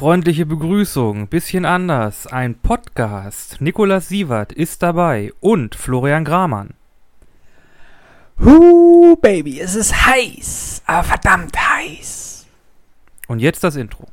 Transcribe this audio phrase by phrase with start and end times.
[0.00, 3.60] Freundliche Begrüßung, bisschen anders, ein Podcast.
[3.60, 6.70] Nikolas Sievert ist dabei und Florian Gramann.
[8.42, 12.46] Huh, Baby, es ist heiß, aber verdammt heiß.
[13.28, 14.06] Und jetzt das Intro.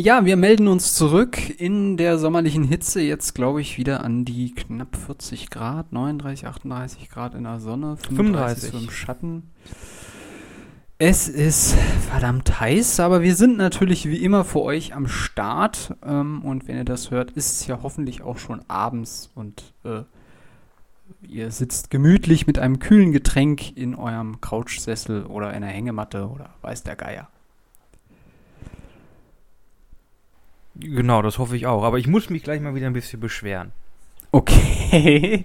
[0.00, 3.00] Ja, wir melden uns zurück in der sommerlichen Hitze.
[3.00, 7.96] Jetzt glaube ich wieder an die knapp 40 Grad, 39, 38 Grad in der Sonne,
[7.96, 9.50] 35 so im Schatten.
[10.98, 11.74] Es ist
[12.12, 15.96] verdammt heiß, aber wir sind natürlich wie immer für euch am Start.
[16.06, 20.02] Ähm, und wenn ihr das hört, ist es ja hoffentlich auch schon abends und äh,
[21.26, 26.50] ihr sitzt gemütlich mit einem kühlen Getränk in eurem Couchsessel oder in der Hängematte oder
[26.62, 27.28] weiß der Geier.
[30.78, 31.82] Genau, das hoffe ich auch.
[31.82, 33.72] Aber ich muss mich gleich mal wieder ein bisschen beschweren.
[34.30, 35.44] Okay.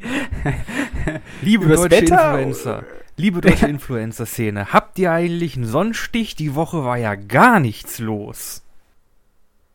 [1.41, 2.39] Liebe Übers deutsche Wetter?
[2.39, 2.83] Influencer,
[3.15, 6.35] liebe deutsche Influencer-Szene, habt ihr eigentlich einen Sonnenstich?
[6.35, 8.61] Die Woche war ja gar nichts los.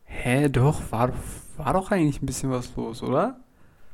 [0.05, 1.13] Hä, doch, war,
[1.57, 3.39] war doch eigentlich ein bisschen was los, oder?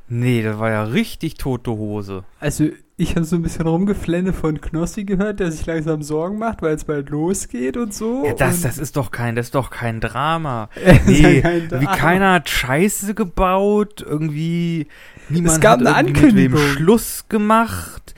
[0.08, 2.24] Nee, das war ja richtig tote Hose.
[2.40, 2.66] Also,
[2.98, 6.76] ich habe so ein bisschen Rumgeflenne von Knossi gehört, der sich langsam Sorgen macht, weil
[6.76, 8.24] es bald losgeht und so.
[8.26, 10.70] Ja, das, und das ist doch kein, das ist doch kein Drama.
[11.08, 11.96] Nee, ja kein wie Drama.
[11.96, 14.88] keiner hat Scheiße gebaut, irgendwie
[15.30, 16.58] niemand Es gab hat eine irgendwie mit wem.
[16.58, 18.14] Schluss gemacht.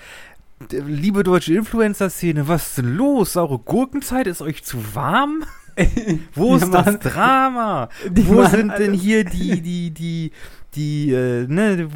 [0.71, 3.33] Liebe deutsche Influencer-Szene, was ist denn los?
[3.33, 5.43] Saure Gurkenzeit, ist euch zu warm?
[6.33, 7.89] Wo ist das machen- Drama?
[8.11, 10.31] Wo sind denn hier die, die, die,
[10.77, 11.89] die, äh, ne,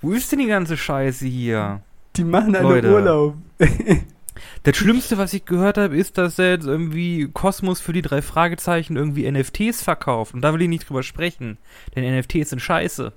[0.00, 1.80] wo ist denn die ganze Scheiße hier?
[2.16, 2.92] Die machen alle Leute.
[2.92, 3.36] Urlaub.
[4.64, 8.22] Das Schlimmste, was ich gehört habe, ist, dass er jetzt irgendwie Kosmos für die drei
[8.22, 10.34] Fragezeichen irgendwie NFTs verkauft.
[10.34, 11.58] Und da will ich nicht drüber sprechen.
[11.94, 13.12] Denn NFTs sind scheiße.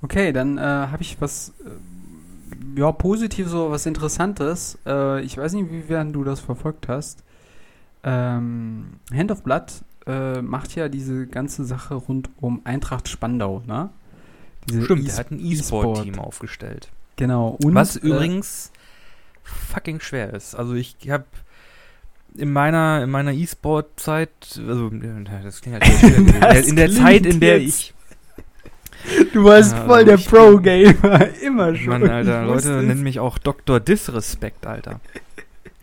[0.00, 4.78] Okay, dann äh, habe ich was, äh, ja, positiv so was Interessantes.
[4.86, 7.22] Äh, ich weiß nicht, inwiefern du das verfolgt hast.
[8.04, 9.72] Ähm, Hand of Blood
[10.06, 13.90] äh, macht ja diese ganze Sache rund um Eintracht Spandau, ne?
[14.68, 15.86] Diese Stimmt, E- er hat ein E-Sport.
[15.98, 16.88] E-Sport-Team aufgestellt.
[17.16, 17.58] Genau.
[17.64, 18.70] Und, was äh, übrigens
[19.42, 20.54] fucking schwer ist.
[20.54, 21.24] Also ich habe
[22.36, 24.30] in meiner in meiner E-Sport-Zeit,
[24.66, 26.16] also äh, das klingt halt schwer.
[26.66, 27.92] in der, der Zeit, in der ich
[29.32, 31.88] Du warst Ja, voll der ich- Pro-Gamer, immer schon.
[31.88, 33.80] Mann, Alter, Leute nennen mich auch Dr.
[33.80, 35.00] Disrespect, Alter.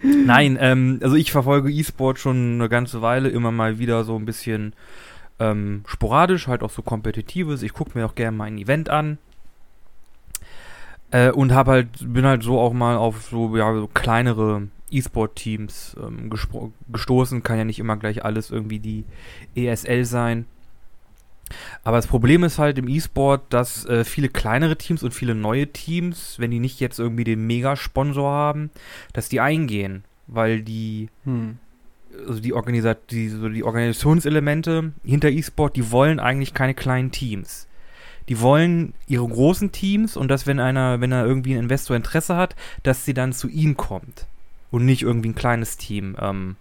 [0.02, 4.26] Nein, ähm, also ich verfolge E-Sport schon eine ganze Weile, immer mal wieder so ein
[4.26, 4.74] bisschen
[5.40, 7.64] ähm, sporadisch, halt auch so kompetitives.
[7.64, 9.18] Ich gucke mir auch gerne mal ein Event an.
[11.12, 15.98] Äh, und hab halt, bin halt so auch mal auf so, ja, so kleinere E-Sport-Teams
[16.02, 16.30] ähm,
[16.92, 17.44] gestoßen.
[17.44, 19.06] Kann ja nicht immer gleich alles irgendwie die
[19.56, 20.46] ESL sein.
[21.84, 25.68] Aber das Problem ist halt im E-Sport, dass äh, viele kleinere Teams und viele neue
[25.68, 28.70] Teams, wenn die nicht jetzt irgendwie den Mega-Sponsor haben,
[29.14, 31.58] dass die eingehen, weil die, Hm.
[32.28, 37.68] also die, Organisa die, so die Organisationselemente hinter E-Sport, die wollen eigentlich keine kleinen Teams.
[38.28, 42.36] Die wollen ihre großen Teams und dass, wenn einer, wenn er irgendwie ein Investor Interesse
[42.36, 44.28] hat, dass sie dann zu ihm kommt
[44.70, 46.56] und nicht irgendwie ein kleines Team ähm,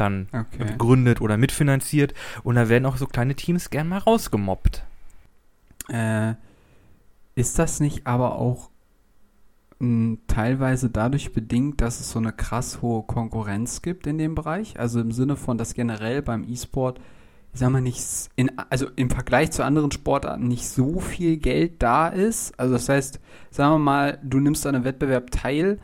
[0.00, 0.66] dann Okay.
[0.66, 2.14] gegründet oder mitfinanziert.
[2.42, 4.84] Und da werden auch so kleine Teams gern mal rausgemobbt.
[5.88, 6.34] Äh,
[7.34, 8.70] ist das nicht aber auch
[9.78, 14.78] mh, teilweise dadurch bedingt, dass es so eine krass hohe Konkurrenz gibt in dem Bereich?
[14.78, 17.00] Also im Sinne von, dass generell beim E-Sport,
[17.52, 18.04] ich sag mal, nicht,
[18.36, 22.58] in, also im Vergleich zu anderen Sportarten nicht so viel Geld da ist.
[22.58, 25.80] Also das heißt, sagen wir mal, du nimmst an einem Wettbewerb teil,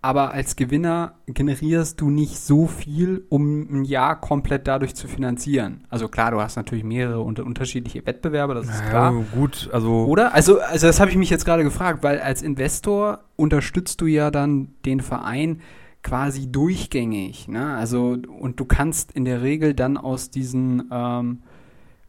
[0.00, 5.84] aber als Gewinner generierst du nicht so viel, um ein Jahr komplett dadurch zu finanzieren.
[5.90, 9.12] Also klar, du hast natürlich mehrere unter unterschiedliche Wettbewerbe, das ist klar.
[9.34, 10.34] gut, also Oder?
[10.34, 14.30] Also, also das habe ich mich jetzt gerade gefragt, weil als Investor unterstützt du ja
[14.30, 15.60] dann den Verein
[16.04, 17.48] quasi durchgängig.
[17.48, 17.74] Ne?
[17.74, 21.42] Also, und du kannst in der Regel dann aus diesen, ähm,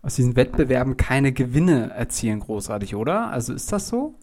[0.04, 3.32] aus diesen Wettbewerben keine Gewinne erzielen, großartig, oder?
[3.32, 4.14] Also ist das so?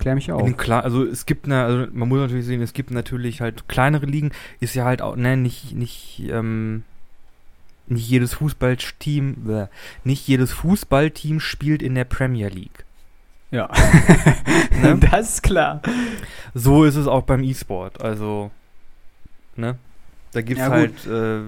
[0.00, 0.42] Klär mich auf.
[0.42, 3.68] den Kla also es gibt eine, also man muss natürlich sehen, es gibt natürlich halt
[3.68, 6.82] kleinere Ligen, ist ja halt auch, ne, nicht, nicht, ähm,
[7.86, 9.68] nicht jedes Fußballteam,
[10.04, 12.84] nicht jedes Fußballteam spielt in der Premier League.
[13.52, 13.68] Ja.
[14.82, 14.98] Ne?
[15.10, 15.82] Das ist klar.
[16.54, 18.50] So ist es auch beim E-Sport, also,
[19.56, 19.76] ne,
[20.32, 20.76] da gibt's Ja, gut.
[21.04, 21.40] halt, äh,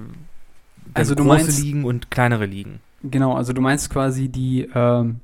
[0.92, 2.80] Also du große meinst- Ligen und kleinere Ligen.
[3.02, 5.20] Genau, also du meinst quasi die, ähm,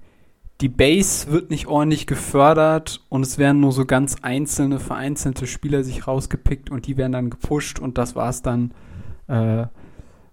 [0.60, 5.84] die Base wird nicht ordentlich gefördert und es werden nur so ganz einzelne, vereinzelte Spieler
[5.84, 8.72] sich rausgepickt und die werden dann gepusht und das war's dann.
[9.28, 9.66] Äh,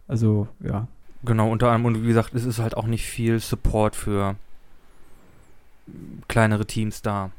[0.08, 0.88] also, ja.
[1.24, 4.36] Genau, unter anderem, und wie gesagt, es ist halt auch nicht viel Support für
[6.28, 7.32] kleinere Teams da.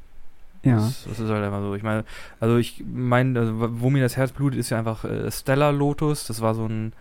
[0.62, 0.76] Ja.
[0.76, 1.74] Das, das ist halt einfach so.
[1.74, 2.04] Ich meine,
[2.40, 6.26] also ich meine, also, wo mir das Herz blutet, ist ja einfach äh, Stellar Lotus.
[6.26, 6.92] Das war so ein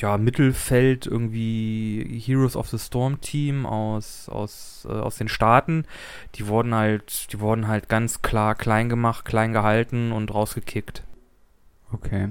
[0.00, 5.84] ja, Mittelfeld irgendwie Heroes of the Storm Team aus, aus, äh, aus den Staaten.
[6.36, 11.04] Die wurden halt, die wurden halt ganz klar klein gemacht, klein gehalten und rausgekickt.
[11.92, 12.30] Okay.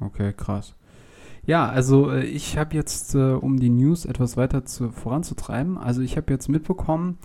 [0.00, 0.74] Okay, krass.
[1.44, 6.02] Ja, also äh, ich habe jetzt, äh, um die News etwas weiter zu, voranzutreiben, also
[6.02, 7.18] ich habe jetzt mitbekommen,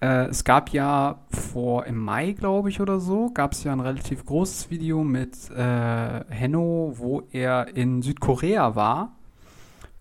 [0.00, 3.80] äh, es gab ja vor im Mai, glaube ich, oder so, gab es ja ein
[3.80, 9.16] relativ großes Video mit äh, Henno, wo er in Südkorea war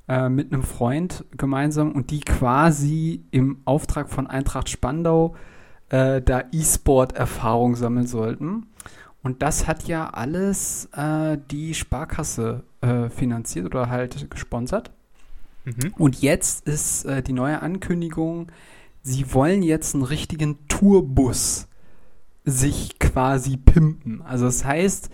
[0.08, 5.36] äh, mit einem Freund gemeinsam und die quasi im Auftrag von Eintracht Spandau
[5.90, 8.68] äh, da E-Sport-Erfahrung sammeln sollten.
[9.22, 14.92] Und das hat ja alles äh, die Sparkasse äh, finanziert oder halt gesponsert.
[15.66, 15.94] Mhm.
[15.98, 18.48] Und jetzt ist äh, die neue Ankündigung,
[19.02, 21.68] sie wollen jetzt einen richtigen Tourbus
[22.46, 24.22] sich quasi pimpen.
[24.22, 25.10] Also das heißt,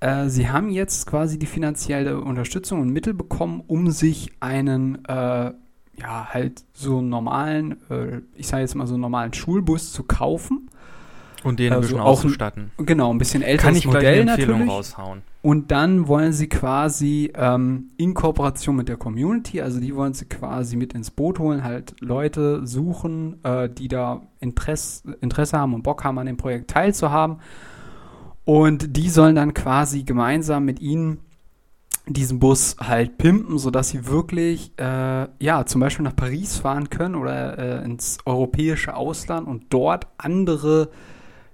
[0.00, 5.52] äh, sie haben jetzt quasi die finanzielle Unterstützung und Mittel bekommen, um sich einen, äh,
[5.96, 10.70] ja, halt so normalen, äh, ich sage jetzt mal so einen normalen Schulbus zu kaufen.
[11.42, 12.70] Und den ein Also bisschen ein- auszustatten.
[12.78, 14.68] Genau, ein bisschen älteres Modell natürlich.
[14.68, 15.22] raushauen.
[15.42, 20.26] Und dann wollen sie quasi ähm, in Kooperation mit der Community, also die wollen sie
[20.26, 25.82] quasi mit ins Boot holen, halt Leute suchen, äh, die da Interesse, Interesse haben und
[25.82, 27.38] Bock haben, an dem Projekt teilzuhaben.
[28.44, 31.18] Und die sollen dann quasi gemeinsam mit ihnen
[32.06, 37.14] diesen Bus halt pimpen, sodass sie wirklich, äh, ja, zum Beispiel nach Paris fahren können
[37.14, 40.90] oder äh, ins europäische Ausland und dort andere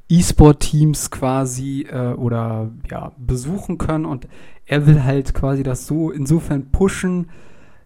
[0.08, 4.28] E-Sport-Teams quasi äh, oder ja, besuchen können und
[4.66, 7.30] er will halt quasi das so insofern pushen,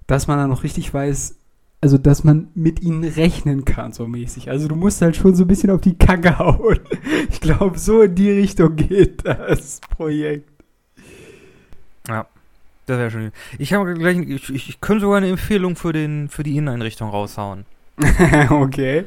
[0.06, 1.36] dass man dann noch richtig weiß,
[1.80, 4.50] also dass man mit ihnen rechnen kann, so mäßig.
[4.50, 6.80] Also du musst halt schon so ein bisschen auf die Kacke hauen.
[7.30, 10.50] Ich glaube, so in die Richtung geht das Projekt.
[12.86, 13.32] Das wäre schön.
[13.58, 17.64] Ich habe gleich, ich, ich, könnte sogar eine Empfehlung für den, für die Inneneinrichtung raushauen.
[18.50, 19.04] okay.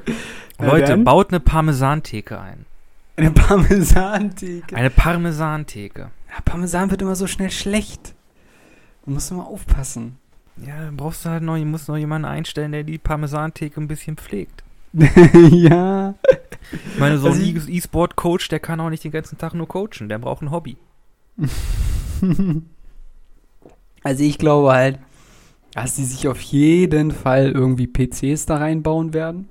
[0.57, 2.66] Leute, baut eine Parmesantheke ein.
[3.15, 4.75] Eine Parmesan-Theke.
[4.75, 6.12] Eine Parmesantheke.
[6.30, 8.15] Ja, Parmesan wird immer so schnell schlecht.
[9.06, 10.18] Da musst du mal aufpassen.
[10.57, 14.18] Ja, dann brauchst du halt noch, musst noch jemanden einstellen, der die Parmesantheke ein bisschen
[14.18, 14.63] pflegt.
[14.94, 16.13] ja.
[16.71, 20.09] Ich meine, so Also ein E-Sport-Coach, der kann auch nicht den ganzen Tag nur coachen,
[20.09, 20.77] der braucht ein Hobby.
[24.04, 25.00] Also ich glaube halt,
[25.74, 29.48] dass die sich auf jeden Fall irgendwie PCs da reinbauen werden.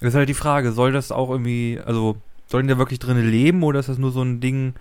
[0.00, 2.16] Das ist halt die Frage, soll das auch irgendwie, also,
[2.50, 4.74] sollen die da wirklich drin leben oder ist das nur so ein Ding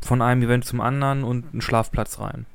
[0.00, 2.46] von einem Event zum anderen und ein Schlafplatz rein?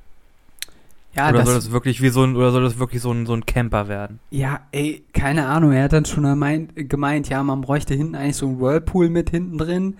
[1.13, 3.25] Ja, oder das, soll das wirklich wie so ein, oder soll das wirklich so ein,
[3.25, 4.19] so ein Camper werden?
[4.31, 5.72] ja, ey, keine Ahnung.
[5.72, 9.30] Er hat dann schon gemeint, gemeint, ja, man bräuchte hinten eigentlich so einen Whirlpool mit
[9.30, 9.98] hinten drin.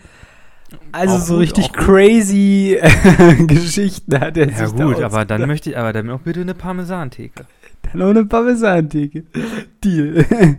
[0.92, 2.78] Also Auch so gut, richtig auch crazy
[3.48, 6.42] Geschichten hat er Ja sich da gut, aber dann möchte ich, aber dann auch bitte
[6.42, 7.46] eine Parmesantheke.
[7.84, 9.24] Dann noch eine Parmesan-Theke.
[9.84, 10.26] Deal.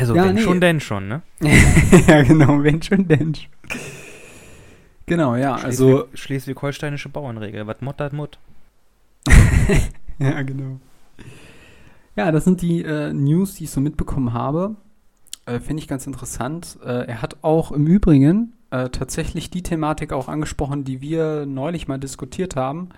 [0.00, 0.40] Also Ja, wenn nee.
[0.40, 1.20] schon, denn schon, ne?
[2.08, 3.50] ja, genau, wenn schon, denn schon.
[5.04, 8.38] Genau, ja, also, Schleswig- Schleswig-Holsteinische Bauernregel, was Mott hat Mott.
[10.18, 10.80] ja, genau.
[12.16, 14.76] Ja, das sind die äh, News, die ich so mitbekommen habe.
[15.44, 16.78] Äh, Finde ich ganz interessant.
[16.82, 21.88] Äh, er hat auch im Übrigen äh, tatsächlich die Thematik auch angesprochen, die wir neulich
[21.88, 22.88] mal diskutiert haben.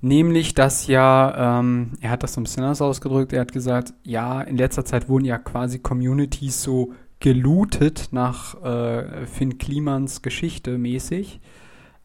[0.00, 3.94] Nämlich, dass ja, ähm, er hat das so ein bisschen anders ausgedrückt, er hat gesagt,
[4.04, 10.78] ja, in letzter Zeit wurden ja quasi Communities so gelootet nach äh, Finn Klimans Geschichte
[10.78, 11.40] mäßig.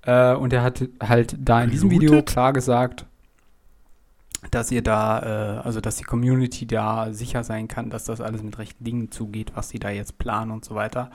[0.02, 3.06] Äh, und er hat halt da in diesem Video klar gesagt,
[4.50, 8.42] dass ihr da, äh, also dass die Community da sicher sein kann, dass das alles
[8.42, 11.12] mit rechten Dingen zugeht, was sie da jetzt planen und so weiter.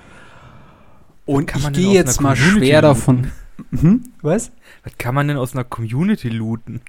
[1.27, 3.31] Und ich gehe jetzt mal schwer davon.
[3.71, 4.53] Mhm, was?
[4.85, 6.81] Was kann man denn aus einer Community looten?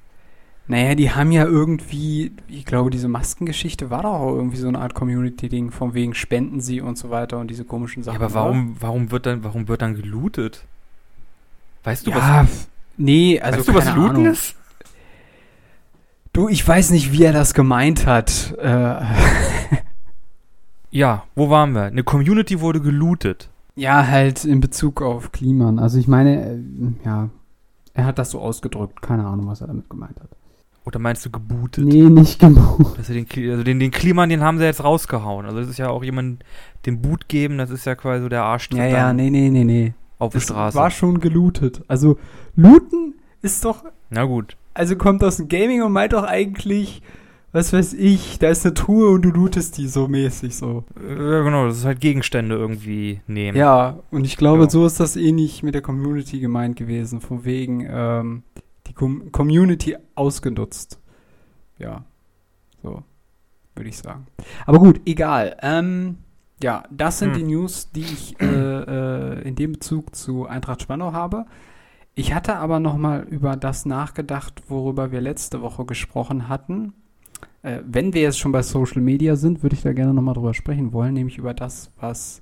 [0.67, 4.77] Naja, die haben ja irgendwie, ich glaube, diese Maskengeschichte war doch auch irgendwie so eine
[4.79, 8.21] Art Community-Ding, von wegen spenden sie und so weiter und diese komischen Ja, Sachen.
[8.21, 10.63] aber warum, warum wird dann, warum wird dann gelootet?
[11.83, 14.25] Weißt du, Ja, was, nee, also weißt du, was looten Ahnung.
[14.27, 14.55] ist?
[16.33, 18.55] Du, ich weiß nicht, wie er das gemeint hat.
[18.59, 19.01] Äh,
[20.91, 21.83] Ja, wo waren wir?
[21.83, 23.49] Eine Community wurde gelootet.
[23.75, 25.79] Ja, halt in Bezug auf Kliman.
[25.79, 26.59] Also ich meine, äh,
[27.05, 27.29] ja,
[27.93, 29.01] er hat das so ausgedrückt.
[29.01, 30.29] Keine Ahnung, was er damit gemeint hat.
[30.85, 31.85] Oder meinst du gebootet?
[31.85, 32.97] Nee, nicht gebootet.
[32.97, 35.45] Also den, also den, den Kliman, den haben sie jetzt rausgehauen.
[35.45, 36.43] Also das ist ja auch jemand,
[36.85, 39.65] den Boot geben, das ist ja quasi so der Arsch Ja, ja, nee, nee, nee,
[39.65, 39.93] nee.
[40.17, 40.77] auf der Straße.
[40.77, 41.83] war schon gelootet.
[41.87, 42.17] Also,
[42.55, 44.57] looten ist doch, Na gut.
[44.73, 47.01] also kommt aus dem Gaming und meint doch eigentlich,
[47.51, 50.83] was weiß ich, da ist eine Truhe und du lootest die so mäßig so.
[50.99, 53.57] Ja, genau, das ist halt Gegenstände irgendwie nehmen.
[53.57, 54.69] Ja, und ich glaube, Ja.
[54.69, 57.21] so ist das ähnlich mit der Community gemeint gewesen.
[57.21, 58.43] Von wegen ähm,
[58.87, 60.99] die Com Community ausgenutzt.
[61.77, 62.03] Ja,
[62.83, 63.03] so
[63.75, 64.27] würde ich sagen.
[64.65, 65.55] Aber gut, egal.
[65.61, 66.17] Ähm,
[66.61, 67.37] ja, das sind Hm.
[67.37, 71.45] die News, die ich äh, äh, in dem Bezug zu Eintracht Spandau habe.
[72.15, 76.91] Ich hatte aber noch mal über das nachgedacht, worüber wir letzte Woche gesprochen hatten.
[77.61, 80.33] Äh, wenn wir jetzt schon bei Social Media sind, würde ich da gerne noch mal
[80.33, 82.41] drüber sprechen wollen, nämlich über das, was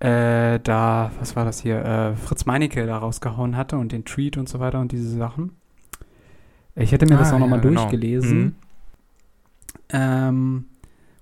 [0.00, 4.36] äh, da, was war das hier, äh, Fritz Meinecke da rausgehauen hatte und den Tweet
[4.36, 5.52] und so weiter und diese Sachen.
[6.74, 7.82] Ich hätte mir das Ah, auch nochmal ja, genau.
[7.82, 8.42] durchgelesen.
[8.42, 8.54] Mhm.
[9.90, 10.64] Ähm,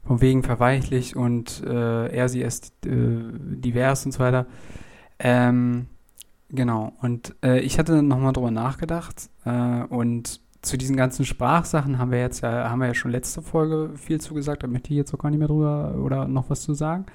[0.05, 4.47] von wegen verweichlicht und äh, er, sie ist äh, divers und so weiter.
[5.19, 5.87] Ähm,
[6.49, 6.93] genau.
[7.01, 12.21] Und äh, ich hatte nochmal drüber nachgedacht äh, und zu diesen ganzen Sprachsachen haben wir
[12.21, 15.19] jetzt ja, haben wir ja schon letzte Folge viel zugesagt, da möchte ich jetzt auch
[15.19, 17.07] gar nicht mehr drüber oder noch was zu sagen.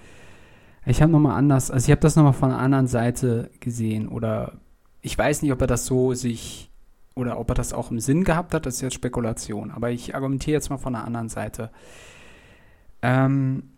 [0.86, 4.54] Ich habe nochmal anders, also ich habe das nochmal von einer anderen Seite gesehen oder
[5.02, 6.72] ich weiß nicht, ob er das so sich
[7.16, 10.16] oder ob er das auch im Sinn gehabt hat, das ist jetzt Spekulation, aber ich
[10.16, 11.72] argumentiere jetzt mal von einer anderen Seite.
[13.02, 13.70] Ähm,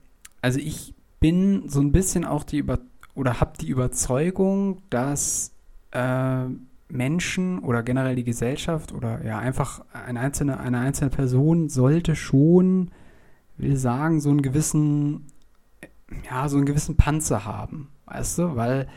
[0.42, 2.80] also ich bin so ein bisschen auch die über
[3.16, 5.52] oder habe die Überzeugung, dass
[5.92, 6.46] äh,
[6.90, 12.92] Menschen oder generell die Gesellschaft oder ja einfach eine einzelne, eine einzelne Person sollte schon,
[13.58, 15.26] will sagen, so einen gewissen,
[16.30, 18.88] ja, so einen gewissen Panzer haben, weißt du, weil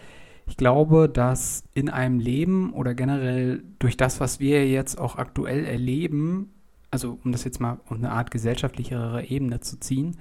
[0.46, 5.64] ich glaube, dass in einem Leben oder generell durch das, was wir jetzt auch aktuell
[5.64, 6.50] erleben,
[6.90, 10.16] also um das jetzt mal auf eine Art gesellschaftlichere Ebene zu ziehen,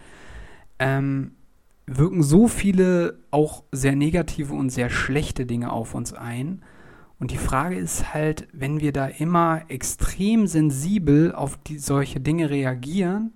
[0.77, 1.31] ähm,
[1.87, 6.61] wirken so viele auch sehr negative und sehr schlechte Dinge auf uns ein.
[7.19, 12.49] Und die Frage ist halt, wenn wir da immer extrem sensibel auf die, solche Dinge
[12.49, 13.33] reagieren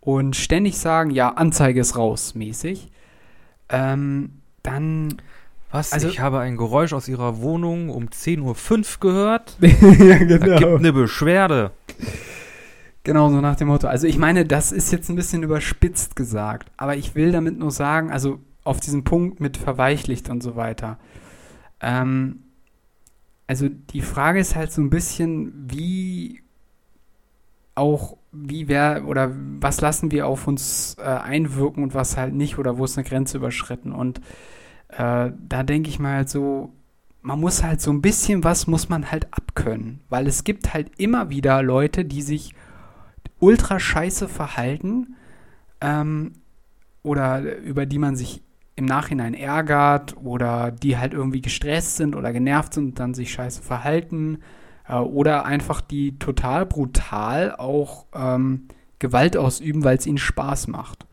[0.00, 2.90] und ständig sagen, ja, Anzeige ist raus, mäßig,
[3.70, 5.16] ähm, dann
[5.72, 5.92] Was?
[5.92, 9.56] Also- ich habe ein Geräusch aus ihrer Wohnung um 10.05 Uhr gehört.
[9.60, 11.72] ja, Da gibt eine Beschwerde.
[13.02, 13.86] Genau, so nach dem Motto.
[13.86, 17.70] Also ich meine, das ist jetzt ein bisschen überspitzt gesagt, aber ich will damit nur
[17.70, 20.98] sagen, also auf diesen Punkt mit verweichlicht und so weiter.
[21.80, 22.40] Ähm,
[23.46, 26.42] also die Frage ist halt so ein bisschen, wie
[27.74, 32.58] auch, wie wer oder was lassen wir auf uns äh, einwirken und was halt nicht
[32.58, 33.92] oder wo ist eine Grenze überschritten.
[33.92, 34.18] Und
[34.88, 36.72] äh, da denke ich mal halt so,
[37.22, 40.90] man muss halt so ein bisschen was muss man halt abkönnen, weil es gibt halt
[40.96, 42.54] immer wieder Leute, die sich
[43.38, 45.16] ultra scheiße verhalten
[45.80, 46.32] ähm,
[47.02, 48.42] oder über die man sich
[48.76, 53.32] im Nachhinein ärgert oder die halt irgendwie gestresst sind oder genervt sind und dann sich
[53.32, 54.38] scheiße verhalten
[54.86, 58.68] äh, oder einfach die total brutal auch ähm,
[58.98, 61.06] Gewalt ausüben, weil es ihnen Spaß macht.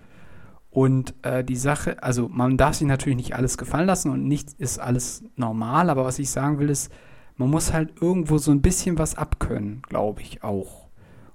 [0.70, 4.54] Und äh, die Sache, also man darf sich natürlich nicht alles gefallen lassen und nicht
[4.54, 6.92] ist alles normal, aber was ich sagen will ist,
[7.38, 10.88] man muss halt irgendwo so ein bisschen was abkönnen, glaube ich auch.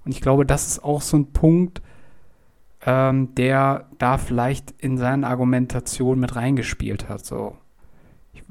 [0.05, 1.81] Und ich glaube, das ist auch so ein Punkt,
[2.85, 7.25] ähm, der da vielleicht in seine Argumentation mit reingespielt hat.
[7.25, 7.57] So.
[8.33, 8.43] Ich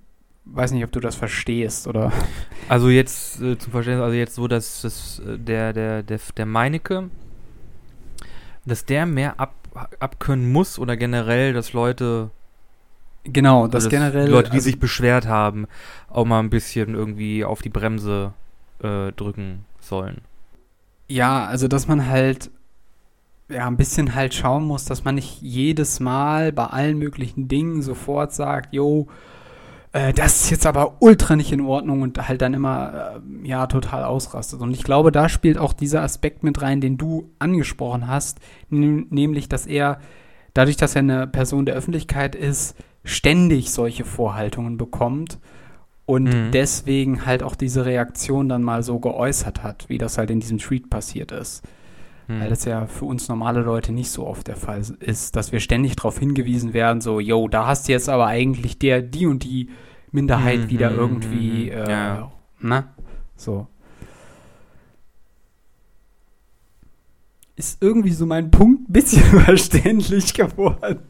[0.44, 2.12] weiß nicht, ob du das verstehst oder.
[2.68, 6.44] Also jetzt äh, zum Verständnis, also jetzt so, dass das, äh, der, der, der, der
[6.44, 7.08] Meinecke,
[8.66, 9.54] dass der mehr ab,
[10.00, 12.30] abkönnen muss oder generell, dass Leute,
[13.24, 14.26] Genau, das also dass generell.
[14.26, 15.66] die Leute, die also, sich beschwert haben,
[16.08, 18.32] auch mal ein bisschen irgendwie auf die Bremse
[18.82, 20.20] äh, drücken sollen.
[21.08, 22.50] Ja, also dass man halt
[23.48, 27.82] ja ein bisschen halt schauen muss, dass man nicht jedes Mal bei allen möglichen Dingen
[27.82, 29.06] sofort sagt, jo,
[29.92, 33.66] äh, das ist jetzt aber ultra nicht in Ordnung und halt dann immer äh, ja
[33.66, 34.60] total ausrastet.
[34.60, 38.38] Und ich glaube, da spielt auch dieser Aspekt mit rein, den du angesprochen hast,
[38.68, 39.98] nämlich, dass er
[40.54, 45.38] dadurch, dass er eine Person der Öffentlichkeit ist, ständig solche Vorhaltungen bekommt
[46.04, 46.50] und Mhm.
[46.52, 50.58] deswegen halt auch diese Reaktion dann mal so geäußert hat, wie das halt in diesem
[50.58, 51.62] Tweet passiert ist.
[52.28, 52.40] Hm.
[52.40, 55.60] Weil das ja für uns normale Leute nicht so oft der Fall ist, dass wir
[55.60, 59.42] ständig darauf hingewiesen werden, so, yo, da hast du jetzt aber eigentlich der, die und
[59.44, 59.70] die
[60.12, 62.32] Minderheit Mhm, wieder mhm, irgendwie, mhm, äh, ja.
[62.60, 62.84] ne?
[63.36, 63.66] So.
[67.56, 71.00] Ist irgendwie so mein Punkt ein bisschen verständlich geworden.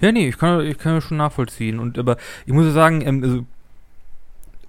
[0.00, 1.78] Ja, nee, ich kann, ich kann schon nachvollziehen.
[1.78, 3.46] Und aber ich muss sagen, ähm, also,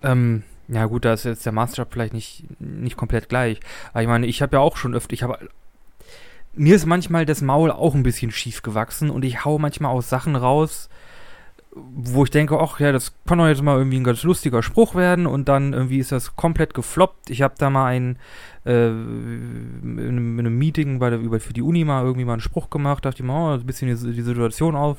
[0.03, 3.59] ähm, Ja, gut, da ist jetzt der Maßstab vielleicht nicht, nicht komplett gleich.
[3.91, 5.49] Aber ich meine, ich habe ja auch schon öfter, ich habe.
[6.53, 10.09] Mir ist manchmal das Maul auch ein bisschen schief gewachsen und ich hau manchmal aus
[10.09, 10.89] Sachen raus,
[11.75, 14.95] wo ich denke, ach ja, das kann doch jetzt mal irgendwie ein ganz lustiger Spruch
[14.95, 17.29] werden und dann irgendwie ist das komplett gefloppt.
[17.29, 18.17] Ich habe da mal ein,
[18.65, 22.33] äh, in, einem, in einem Meeting bei der, über, für die Uni mal irgendwie mal
[22.33, 24.97] einen Spruch gemacht, dachte ich mal, oh, ein bisschen die, die Situation auf,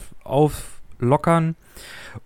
[0.98, 1.56] auflockern.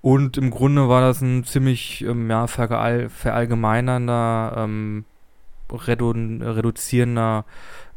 [0.01, 5.05] Und im Grunde war das ein ziemlich ähm, ja, verall, verallgemeinernder, ähm,
[5.71, 7.45] redu reduzierender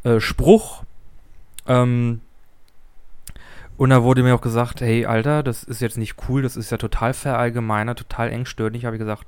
[0.04, 0.84] äh, Spruch.
[1.68, 2.22] Ähm,
[3.78, 6.72] und da wurde mir auch gesagt, hey, Alter, das ist jetzt nicht cool, das ist
[6.72, 8.86] ja total verallgemeiner, total engstirnig.
[8.86, 9.26] Habe ich gesagt,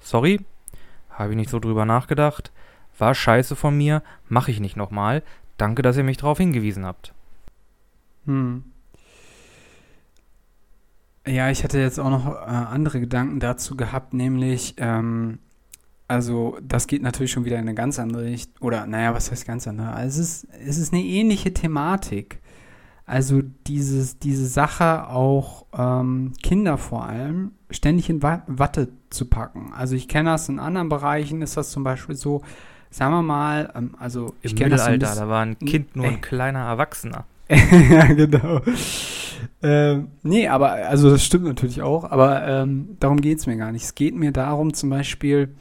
[0.00, 0.40] sorry,
[1.10, 2.50] habe ich nicht so drüber nachgedacht.
[2.98, 5.22] War scheiße von mir, mache ich nicht nochmal.
[5.56, 7.12] Danke, dass ihr mich darauf hingewiesen habt.
[8.26, 8.64] Hm.
[11.28, 15.38] Ja, ich hatte jetzt auch noch äh, andere Gedanken dazu gehabt, nämlich, ähm,
[16.06, 19.46] also das geht natürlich schon wieder in eine ganz andere Richtung, oder naja, was heißt
[19.46, 19.92] ganz andere?
[19.92, 22.40] Also es ist, es ist eine ähnliche Thematik.
[23.04, 29.72] Also dieses, diese Sache auch ähm, Kinder vor allem ständig in Watte zu packen.
[29.72, 32.42] Also ich kenne das in anderen Bereichen, ist das zum Beispiel so,
[32.90, 36.20] sagen wir mal, ähm, also ich kenne das Alter, da war ein Kind nur ein
[36.20, 37.24] kleiner Erwachsener.
[37.48, 38.60] ja, genau.
[39.62, 43.72] Ähm, nee, aber, also das stimmt natürlich auch, aber ähm, darum geht es mir gar
[43.72, 43.84] nicht.
[43.84, 45.54] Es geht mir darum, zum Beispiel,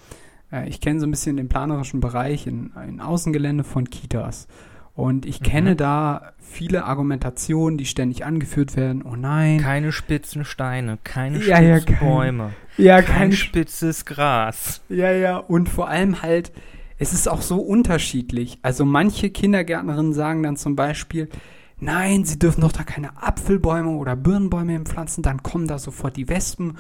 [0.52, 4.48] äh, ich kenne so ein bisschen den planerischen Bereich in, in Außengelände von Kitas.
[4.94, 5.46] Und ich mhm.
[5.46, 9.04] kenne da viele Argumentationen, die ständig angeführt werden.
[9.04, 9.60] Oh nein.
[9.60, 12.54] Keine spitzen Steine, keine ja, spitzen ja, Bäume.
[12.78, 14.82] Ja, kein, kein spitzes Gras.
[14.90, 15.38] Ja, ja.
[15.38, 16.52] Und vor allem halt,
[16.98, 18.60] es ist auch so unterschiedlich.
[18.62, 21.30] Also manche Kindergärtnerinnen sagen dann zum Beispiel,
[21.80, 26.30] nein, sie dürfen doch da keine Apfelbäume oder Birnenbäume pflanzen, dann kommen da sofort die
[26.30, 26.78] Wespen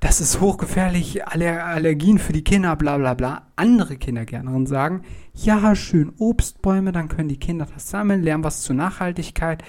[0.00, 3.46] das ist hochgefährlich, Aller Allergien für die Kinder, bla bla bla.
[3.56, 5.02] Andere Kindergärtnerinnen sagen,
[5.34, 9.62] ja, schön Obstbäume, dann können die Kinder das sammeln, lernen was zur Nachhaltigkeit.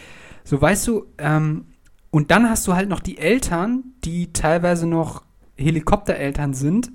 [0.44, 1.66] So weißt du, ähm,
[2.10, 5.24] und dann hast du halt noch die Eltern, die teilweise noch
[5.56, 6.92] Helikoptereltern sind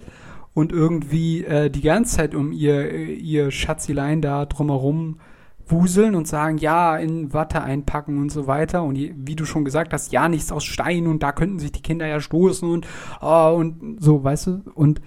[0.55, 5.32] und irgendwie äh, die ganze Zeit um ihr, ihr Schatzilein da drumherum äh,
[5.67, 8.83] wuseln und sagen, ja, in Watte einpacken und so weiter.
[8.83, 11.83] Und wie du schon gesagt hast, ja, nichts aus Stein und da könnten sich die
[11.83, 12.87] Kinder ja stoßen und,
[13.21, 14.63] oh, und so, weißt du?
[14.75, 15.01] Und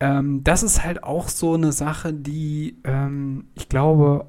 [0.00, 4.26] ähm, das ist halt auch so eine Sache, die ähm, ich glaube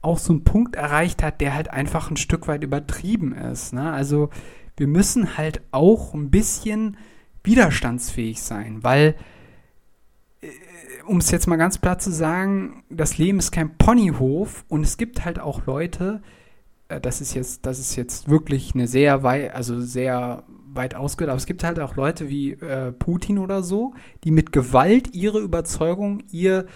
[0.00, 3.72] auch so einen Punkt erreicht hat, der halt einfach ein Stück weit übertrieben ist.
[3.72, 3.90] Ne?
[3.92, 4.30] Also
[4.76, 6.96] wir müssen halt auch ein bisschen
[7.42, 9.16] widerstandsfähig sein, weil
[11.08, 14.96] um es jetzt mal ganz platt zu sagen, das Leben ist kein Ponyhof und es
[14.96, 16.22] gibt halt auch Leute,
[16.88, 21.30] äh, das ist jetzt, das ist jetzt wirklich eine sehr weit, also sehr weit ausgehört,
[21.30, 23.94] aber es gibt halt auch Leute wie äh, Putin oder so,
[24.24, 26.66] die mit Gewalt ihre Überzeugung, ihr,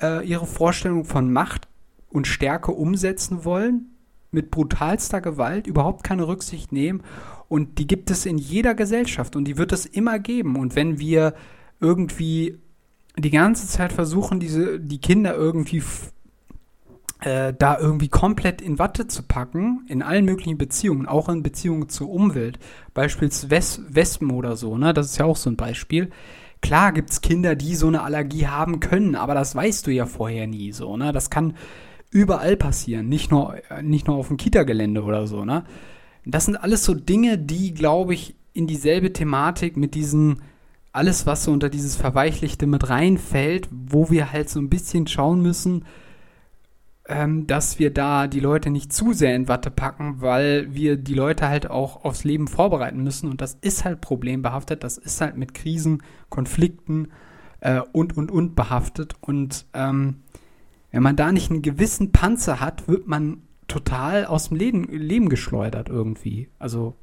[0.00, 1.68] äh, ihre Vorstellung von Macht
[2.10, 3.94] und Stärke umsetzen wollen,
[4.30, 7.02] mit brutalster Gewalt, überhaupt keine Rücksicht nehmen.
[7.48, 10.56] Und die gibt es in jeder Gesellschaft und die wird es immer geben.
[10.56, 11.32] Und wenn wir
[11.80, 12.58] irgendwie
[13.18, 15.82] die ganze Zeit versuchen, diese, die Kinder irgendwie
[17.20, 21.88] äh, da irgendwie komplett in Watte zu packen, in allen möglichen Beziehungen, auch in Beziehungen
[21.88, 22.58] zur Umwelt,
[22.94, 24.94] beispielsweise Wes Wespen oder so, ne?
[24.94, 26.10] Das ist ja auch so ein Beispiel.
[26.60, 30.06] Klar gibt es Kinder, die so eine Allergie haben können, aber das weißt du ja
[30.06, 31.12] vorher nie so, ne?
[31.12, 31.54] Das kann
[32.10, 35.64] überall passieren, nicht nur, nicht nur auf dem Kita-Gelände oder so, ne?
[36.24, 40.42] Das sind alles so Dinge, die, glaube ich, in dieselbe Thematik mit diesen
[40.98, 45.40] alles, was so unter dieses Verweichlichte mit reinfällt, wo wir halt so ein bisschen schauen
[45.40, 45.84] müssen,
[47.06, 51.14] ähm, dass wir da die Leute nicht zu sehr in Watte packen, weil wir die
[51.14, 53.30] Leute halt auch aufs Leben vorbereiten müssen.
[53.30, 57.08] Und das ist halt problembehaftet, das ist halt mit Krisen, Konflikten
[57.60, 59.14] äh, und, und, und behaftet.
[59.20, 60.22] Und ähm,
[60.90, 65.28] wenn man da nicht einen gewissen Panzer hat, wird man total aus dem Leben, Leben
[65.28, 66.48] geschleudert irgendwie.
[66.58, 66.96] Also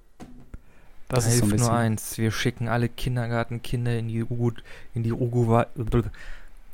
[1.07, 2.17] das da ist hilft so nur eins.
[2.17, 4.51] Wir schicken alle Kindergartenkinder in die Ugu,
[4.93, 5.61] in die Ugu,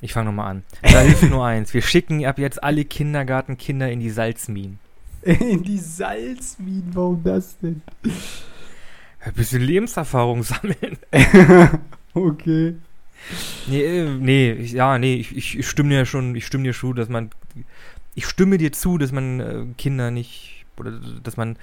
[0.01, 0.63] ich fange nochmal an.
[0.81, 1.73] Da hilft nur eins.
[1.73, 4.79] Wir schicken ab jetzt alle Kindergartenkinder in die Salzminen.
[5.21, 6.89] In die Salzminen?
[6.93, 7.81] Warum das denn?
[9.19, 10.97] Ein bisschen Lebenserfahrung sammeln.
[12.13, 12.75] okay.
[13.67, 17.07] Nee, äh, nee, ja, nee, ich, ich stimme dir schon, ich stimme dir schon, dass
[17.07, 17.29] man,
[18.15, 21.57] ich stimme dir zu, dass man äh, Kinder nicht, oder dass man,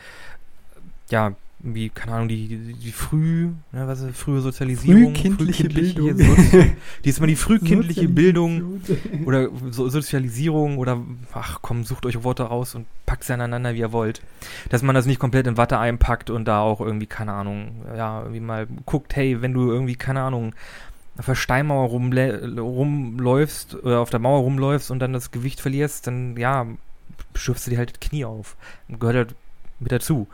[1.11, 6.15] ja, wie, keine Ahnung, die, die, die früh, ne, was ist, frühe Sozialisierung, frühkindliche, frühkindliche
[6.15, 6.37] Bildung.
[6.37, 6.73] Sozi
[7.05, 8.81] die ist mal die frühkindliche Bildung
[9.25, 11.01] oder so Sozialisierung oder
[11.33, 14.23] ach komm, sucht euch Worte raus und packt sie aneinander, wie ihr wollt.
[14.69, 18.21] Dass man das nicht komplett in Watte einpackt und da auch irgendwie, keine Ahnung, ja,
[18.21, 20.55] irgendwie mal guckt, hey, wenn du irgendwie, keine Ahnung,
[21.17, 26.07] auf der Steinmauer rumlä- rumläufst oder auf der Mauer rumläufst und dann das Gewicht verlierst,
[26.07, 26.67] dann ja,
[27.35, 28.57] schürfst du dir halt das Knie auf.
[28.89, 29.35] Gehört halt
[29.81, 30.29] mit dazu.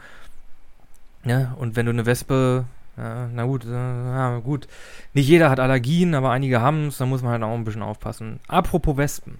[1.25, 2.65] Ja, und wenn du eine Wespe,
[2.97, 4.69] ja, na gut, äh, ja, gut.
[5.15, 7.83] Nicht jeder hat Allergien, aber einige haben es, da muss man halt auch ein bisschen
[7.83, 8.41] aufpassen.
[8.49, 9.39] Apropos Wespen.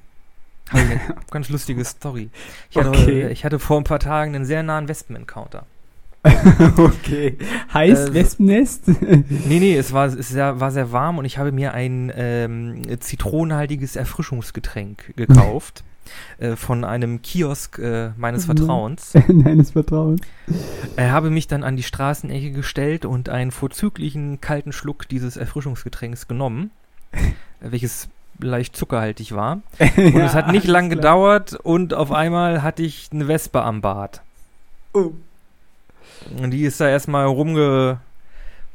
[0.71, 2.31] Habe ich eine ganz lustige Story.
[2.71, 3.29] Ich hatte, Okay.
[3.29, 5.67] ich hatte vor ein paar Tagen einen sehr nahen Wespen-Encounter.
[6.79, 7.37] okay.
[7.75, 8.89] Heißt Äh, Wespennest?
[9.29, 12.83] Nee, nee, es war, es sehr, war sehr warm und ich habe mir ein ähm,
[13.01, 15.85] zitronenhaltiges Erfrischungsgetränk gekauft.
[16.39, 18.57] Äh, von einem Kiosk äh, meines Mhm.
[18.57, 19.13] Vertrauens.
[19.29, 20.21] Deines Vertrauens.
[20.97, 26.29] Er habe mich dann an die Straßenecke gestellt und einen vorzüglichen kalten Schluck dieses Erfrischungsgetränks
[26.29, 26.71] genommen,
[27.61, 28.09] welches
[28.41, 29.61] leicht zuckerhaltig war.
[29.97, 34.23] Und es hat nicht lang gedauert und auf einmal hatte ich eine Wespe am Bart.
[34.93, 35.13] Oh.
[36.43, 38.01] Und die ist da erstmal rumge,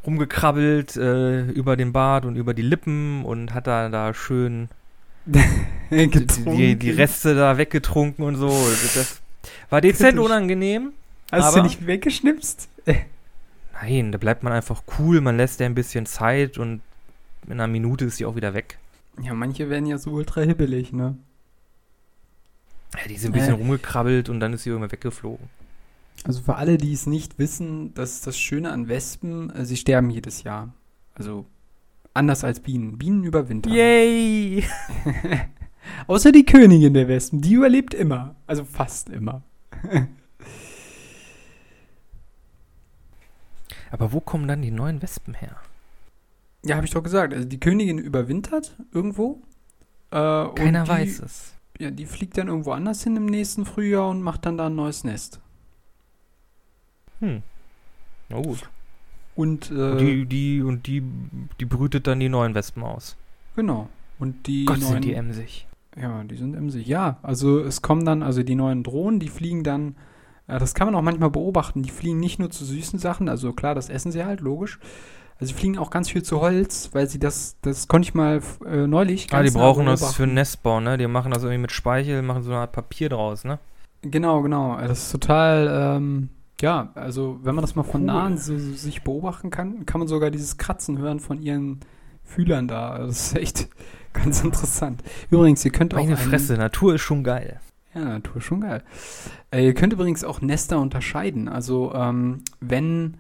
[0.06, 4.70] rumgekrabbelt äh, über den Bart und über die Lippen und hat da, da schön
[5.92, 8.48] die, die, Reste da weggetrunken und so.
[8.48, 9.22] Das
[9.70, 10.26] war dezent Kritisch.
[10.26, 10.94] unangenehm.
[11.32, 12.68] Hast du nicht weggeschnipst?
[13.82, 16.82] Nein, da bleibt man einfach cool, man lässt der ein bisschen Zeit und
[17.46, 18.78] in einer Minute ist die auch wieder weg.
[19.22, 21.18] Ja, manche werden ja so ultra hibbelig, ne?
[22.96, 23.58] Ja, die sind ein bisschen Äh.
[23.58, 25.48] rumgekrabbelt und dann ist sie irgendwann weggeflogen.
[26.26, 29.78] Also für alle, die es nicht wissen, das ist das Schöne an Wespen, äh, sie
[29.78, 30.74] sterben jedes Jahr.
[31.16, 31.46] Also
[32.14, 32.98] anders als Bienen.
[32.98, 33.74] Bienen überwintern.
[33.74, 34.64] Yay!
[36.08, 38.36] Außer die Königin der Wespen, die überlebt immer.
[38.48, 39.42] Also fast immer.
[43.92, 45.58] Aber wo kommen dann die neuen Wespen her?
[46.64, 47.34] Ja, habe ich doch gesagt.
[47.34, 49.42] Also die Königin überwintert irgendwo.
[50.12, 51.54] Äh, Keiner die, weiß es.
[51.80, 54.76] Ja, die fliegt dann irgendwo anders hin im nächsten Frühjahr und macht dann da ein
[54.76, 55.40] neues Nest.
[57.20, 57.42] Hm.
[58.30, 58.70] Na gut.
[59.36, 61.02] Und, äh, Und die, die, und die,
[61.60, 63.16] die brütet dann die neuen Wespen aus.
[63.56, 63.90] genau.
[64.20, 65.66] Und die Gott, neuen, sind die emsig.
[66.02, 66.88] Ja, die sind emsig.
[66.88, 69.96] Ja, also es kommen dann, also die neuen Drohnen, die fliegen dann,
[70.48, 73.54] äh, das kann man auch manchmal beobachten, die fliegen nicht nur zu süßen Sachen, also
[73.54, 74.80] klar, das essen sie halt, logisch.
[75.40, 78.42] Also sie fliegen auch ganz viel zu Holz, weil sie das, das konnte ich mal
[78.66, 80.98] äh, neulich Ah, die brauchen das für Nestbau, ne?
[80.98, 83.58] Die machen das irgendwie mit Speichel, machen so eine Art Papier draus, ne?
[84.02, 84.78] Genau, genau.
[84.78, 86.30] Das ist total, ähm,
[86.62, 88.08] ja, also wenn man das mal von Cool.
[88.08, 91.80] nahen so, so sich beobachten kann, kann man sogar dieses Kratzen hören von ihren
[92.30, 92.92] Fühlern da.
[92.92, 93.70] Also Das ist echt
[94.14, 95.04] ganz interessant.
[95.30, 97.60] Übrigens, ihr könnt auch Meine Fresse, Natur ist schon geil.
[97.94, 98.84] Ja, Natur ist schon geil.
[99.52, 101.48] Äh, ihr könnt übrigens auch Nester unterscheiden.
[101.48, 103.18] Also wenn wenn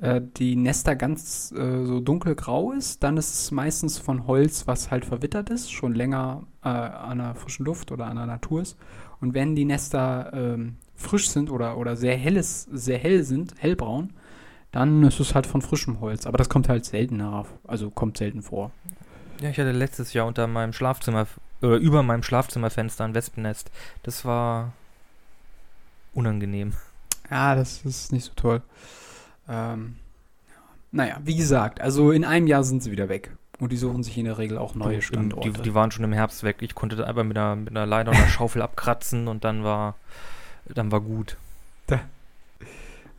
[0.00, 4.90] äh, die Nester ganz äh, so dunkelgrau ist, dann ist es meistens von Holz, was
[4.90, 8.78] halt verwittert ist, schon länger äh, an der frischen Luft oder an der Natur ist.
[9.20, 14.14] Und wenn die Nester ähm, frisch sind oder, oder sehr helles, sehr hell sind, hellbraun,
[14.72, 16.26] dann ist es halt von frischem Holz.
[16.26, 17.48] Aber das kommt halt selten herauf.
[17.66, 18.70] Also kommt selten vor.
[19.40, 21.26] Ja, ich hatte letztes Jahr unter meinem Schlafzimmer,
[21.62, 23.70] oder über meinem Schlafzimmerfenster ein Wespennest.
[24.02, 24.72] Das war
[26.12, 26.74] unangenehm.
[27.30, 28.62] Ja, das ist nicht so toll.
[29.48, 29.96] Ähm,
[30.48, 30.54] ja.
[30.92, 33.36] Naja, wie gesagt, also in einem Jahr sind sie wieder weg.
[33.58, 35.50] Und die suchen sich in der Regel auch neue Standorte.
[35.50, 36.56] Die, die waren schon im Herbst weg.
[36.60, 39.64] Ich konnte da einfach mit einer, mit einer Leiter und einer Schaufel abkratzen und dann
[39.64, 39.96] war,
[40.66, 41.36] dann war gut.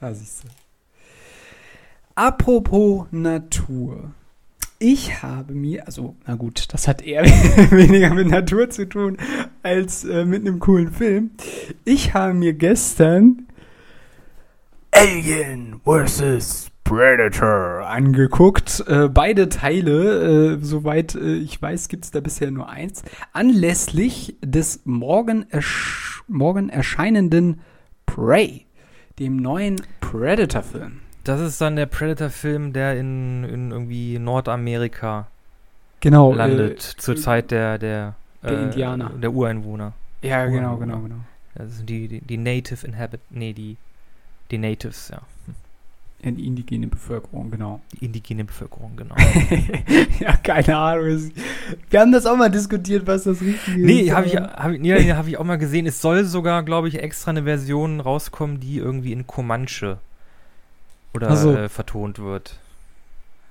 [0.03, 0.47] Ah, siehst du.
[2.15, 4.11] Apropos Natur.
[4.79, 7.23] Ich habe mir, also, na gut, das hat eher
[7.71, 9.17] weniger mit Natur zu tun
[9.61, 11.31] als äh, mit einem coolen Film.
[11.85, 13.47] Ich habe mir gestern
[14.91, 16.71] Alien vs.
[16.83, 18.83] Predator angeguckt.
[18.87, 23.03] Äh, beide Teile, äh, soweit äh, ich weiß, gibt es da bisher nur eins.
[23.33, 27.61] Anlässlich des morgen, ersch morgen erscheinenden
[28.05, 28.65] Prey,
[29.19, 31.01] dem neuen Predator-Film.
[31.23, 35.27] Das ist dann der Predator-Film, der in, in irgendwie Nordamerika
[35.99, 36.33] Genau.
[36.33, 39.09] landet, zur Zeit der, der, äh, der Indianer.
[39.21, 39.93] Der Ureinwohner.
[40.23, 40.85] Äh, ja, genau, Ureinwohner.
[40.95, 41.15] genau, genau.
[41.53, 43.77] Das sind die, die, die Native Inhabit, nee, die,
[44.49, 45.21] die Natives, ja.
[46.23, 47.81] Die indigene Bevölkerung, genau.
[47.93, 49.15] Die indigene Bevölkerung, genau.
[50.19, 51.31] ja, keine Ahnung.
[51.89, 53.85] Wir haben das auch mal diskutiert, was das Richtige ist.
[53.85, 55.87] Nee, habe ich, aber- hab, ich- nee, hab ich auch mal gesehen.
[55.87, 59.97] Es soll sogar, glaube ich, extra eine Version rauskommen, die irgendwie in Comanche
[61.13, 61.55] oder Ach so.
[61.55, 62.57] äh, vertont wird.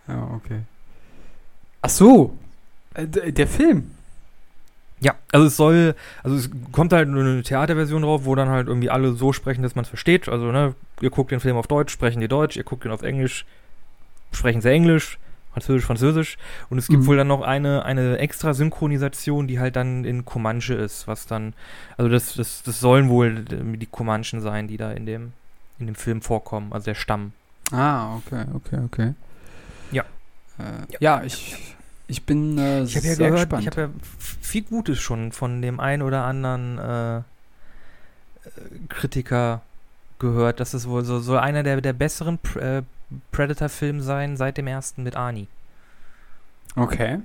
[0.09, 0.61] Ja, okay.
[1.83, 2.37] Ach so.
[2.94, 3.90] Äh, Der Film.
[5.03, 8.90] Ja, also es soll, also es kommt halt eine Theaterversion drauf, wo dann halt irgendwie
[8.90, 10.29] alle so sprechen, dass man es versteht.
[10.29, 13.01] Also, ne, ihr guckt den Film auf Deutsch, sprechen die Deutsch, ihr guckt ihn auf
[13.01, 13.46] Englisch,
[14.31, 15.18] sprechen sie Englisch,
[15.55, 16.37] Französisch, Französisch.
[16.68, 17.07] Und es gibt Mhm.
[17.07, 21.55] wohl dann noch eine, eine extra Synchronisation, die halt dann in Comanche ist, was dann,
[21.96, 25.33] also das, das, das sollen wohl äh, die Comanchen sein, die da in dem,
[25.79, 27.33] in dem Film vorkommen, also der Stamm.
[27.73, 29.15] Ah, okay, okay, okay.
[29.93, 30.05] Ja.
[30.59, 31.77] Äh, ja, ich,
[32.09, 33.63] Ich bin äh, Ich habe ja sehr gehört, gespannt.
[33.63, 33.89] ich habe ja
[34.41, 37.23] viel Gutes schon von dem einen oder anderen äh, äh,
[38.89, 39.63] Kritiker
[40.19, 42.83] gehört, dass es wohl so, so einer der, der besseren Pr äh,
[43.33, 45.49] Predator-Filme sein seit dem ersten mit Arnie.
[46.77, 47.19] Okay.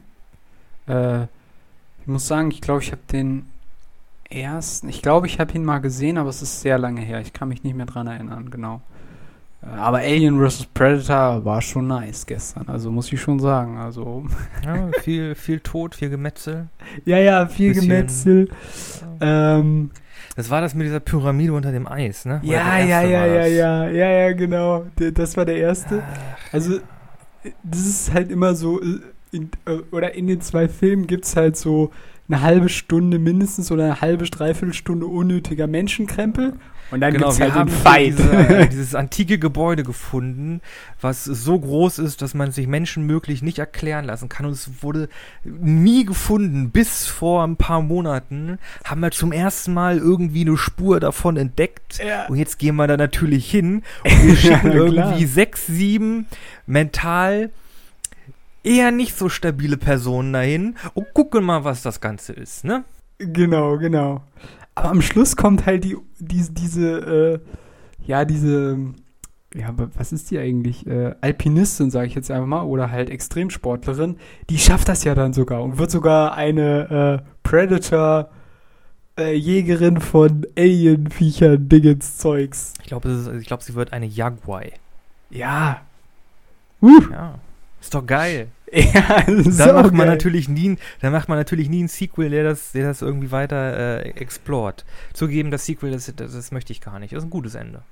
[0.87, 3.47] Äh, ich muss sagen, ich glaube, ich habe den
[4.29, 7.21] ersten, ich glaube, ich habe ihn mal gesehen, aber es ist sehr lange her.
[7.21, 8.81] Ich kann mich nicht mehr dran erinnern, genau.
[9.61, 10.67] Aber Alien vs.
[10.67, 13.77] Predator war schon nice gestern, also muss ich schon sagen.
[13.77, 14.25] Also
[14.63, 16.67] Ja, viel, viel Tod, viel Gemetzel.
[17.05, 18.49] ja, ja, viel Bisschen- Gemetzel.
[19.21, 19.89] Ähm,
[20.35, 22.41] Das war das mit dieser Pyramide unter dem Eis, ne?
[22.43, 24.85] Oder ja, ja, ja, ja, ja, ja, ja, genau.
[25.13, 26.03] Das war der erste.
[26.51, 26.79] Also,
[27.63, 28.99] das ist halt immer so, äh,
[29.31, 31.91] in, äh, oder in den zwei Filmen gibt es halt so
[32.27, 36.53] eine halbe Stunde mindestens oder eine halbe, dreiviertel Stunde unnötiger Menschenkrempel.
[36.91, 38.17] Und dann Genau, gibt es wir halt haben den Fight.
[38.17, 40.61] Diese, äh, dieses antike Gebäude gefunden,
[41.01, 44.45] was so groß ist, dass man sich menschenmöglich nicht erklären lassen kann.
[44.45, 45.09] Und es wurde
[45.43, 46.69] nie gefunden.
[46.69, 51.99] Bis vor ein paar Monaten haben wir zum ersten Mal irgendwie eine Spur davon entdeckt.
[52.05, 52.27] ja.
[52.27, 56.27] Und jetzt gehen wir da natürlich hin und wir schicken Ja, irgendwie sechs, sieben
[56.67, 57.49] mental
[58.63, 62.83] eher nicht so stabile Personen dahin und gucken mal, was das Ganze ist, ne?
[63.17, 64.23] Genau, genau.
[64.75, 67.39] Aber am Schluss kommt halt die, die diese, äh,
[68.05, 68.77] ja, diese,
[69.53, 70.85] ja, wa- was ist die eigentlich?
[70.85, 74.17] Äh, Alpinistin, sage ich jetzt einfach mal, oder halt Extremsportlerin,
[74.49, 78.29] die schafft das ja dann sogar und wird sogar eine äh, Predator
[79.17, 82.73] äh, Jägerin von Alien-Viechern, Dingens, Zeugs.
[82.81, 84.63] Ich glaube, ich glaube, sie wird eine Jaguar.
[85.29, 85.81] Ja.
[86.81, 87.35] Uh, Ja.
[87.79, 88.47] Ist doch geil.
[88.93, 92.43] ja, so Da macht man natürlich nie, da macht man natürlich nie ein Sequel, der
[92.43, 94.85] das, der das irgendwie weiter äh, explort.
[95.13, 97.13] Zugeben, das Sequel, das, das, das möchte ich gar nicht.
[97.13, 97.83] Das ist ein gutes Ende.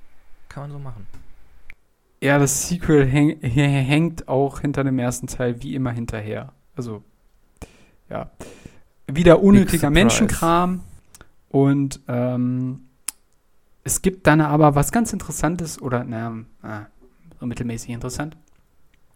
[0.50, 1.08] Kann man so machen.
[2.22, 6.52] Ja, das Sequel häng, hä- hängt auch hinter dem ersten Teil wie immer hinterher.
[6.76, 7.04] Also,
[8.10, 8.30] ja.
[9.08, 9.90] Wieder unnötiger.
[9.90, 10.82] Menschenkram.
[11.50, 12.82] Und ähm,
[13.84, 16.88] es gibt dann aber was ganz Interessantes, oder na, na,
[17.40, 18.38] so mittelmäßig interessant.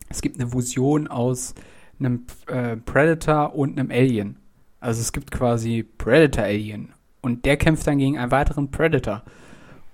[0.09, 1.53] Es gibt eine Fusion aus
[1.99, 4.37] einem äh, Predator und einem Alien.
[4.79, 6.89] Also es gibt quasi Predator Alien.
[7.21, 9.23] Und der kämpft dann gegen einen weiteren Predator.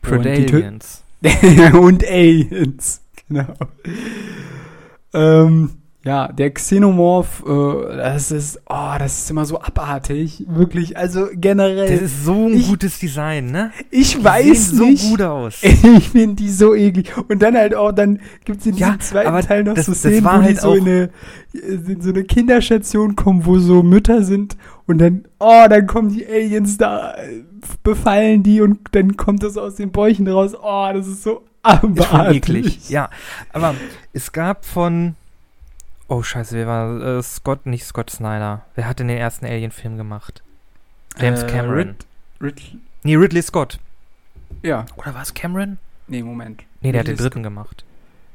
[0.03, 1.03] Und Predaliens.
[1.73, 3.01] und Aliens.
[3.27, 3.53] Genau.
[5.13, 5.69] Ähm,
[6.05, 10.43] ja, der Xenomorph, äh, das ist, oh, das ist immer so abartig.
[10.49, 11.89] Wirklich, also generell.
[11.89, 13.71] Das ist so ein ich- gutes Design, ne?
[13.89, 15.01] ich Die weiß sehen nicht.
[15.03, 15.61] so gut aus.
[15.63, 17.13] Ich finde die so eklig.
[17.29, 19.93] Und dann halt auch, dann gibt es in Ja, diesem zweiten Teil noch das- so
[19.93, 21.09] Szenen, wo die halt so auch- in eine,
[21.53, 26.25] in so eine Kinderstation kommen, wo so Mütter sind und dann, oh, dann kommen die
[26.27, 27.43] Aliens da, äh,
[27.83, 30.51] befallen die und dann kommt das aus den Bäuchen raus.
[30.61, 32.35] Oh, das ist so Ist schon abartig.
[32.49, 32.89] eklig.
[32.89, 33.09] Ja,
[33.53, 33.73] aber
[34.11, 35.15] es gab von.
[36.07, 37.17] Oh, scheiße, wer war.
[37.19, 38.65] Äh, Scott, nicht Scott Snyder.
[38.75, 40.43] Wer hat denn den ersten Alien-Film gemacht?
[41.19, 41.77] James Äh, Cameron.
[41.77, 42.05] Rid,
[42.41, 42.61] Rid,
[43.03, 43.79] Nee, Ridley Scott.
[44.61, 45.77] ja, Oder war es Cameron?
[46.07, 46.63] nee, Moment.
[46.81, 47.83] Nee, der hat den Ridley dritten gemacht.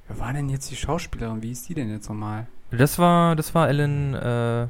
[0.08, 1.42] Wer war denn jetzt die Schauspielerin?
[1.42, 2.46] Wie ist die denn jetzt nochmal?
[2.70, 4.62] Das war, das war Ellen äh,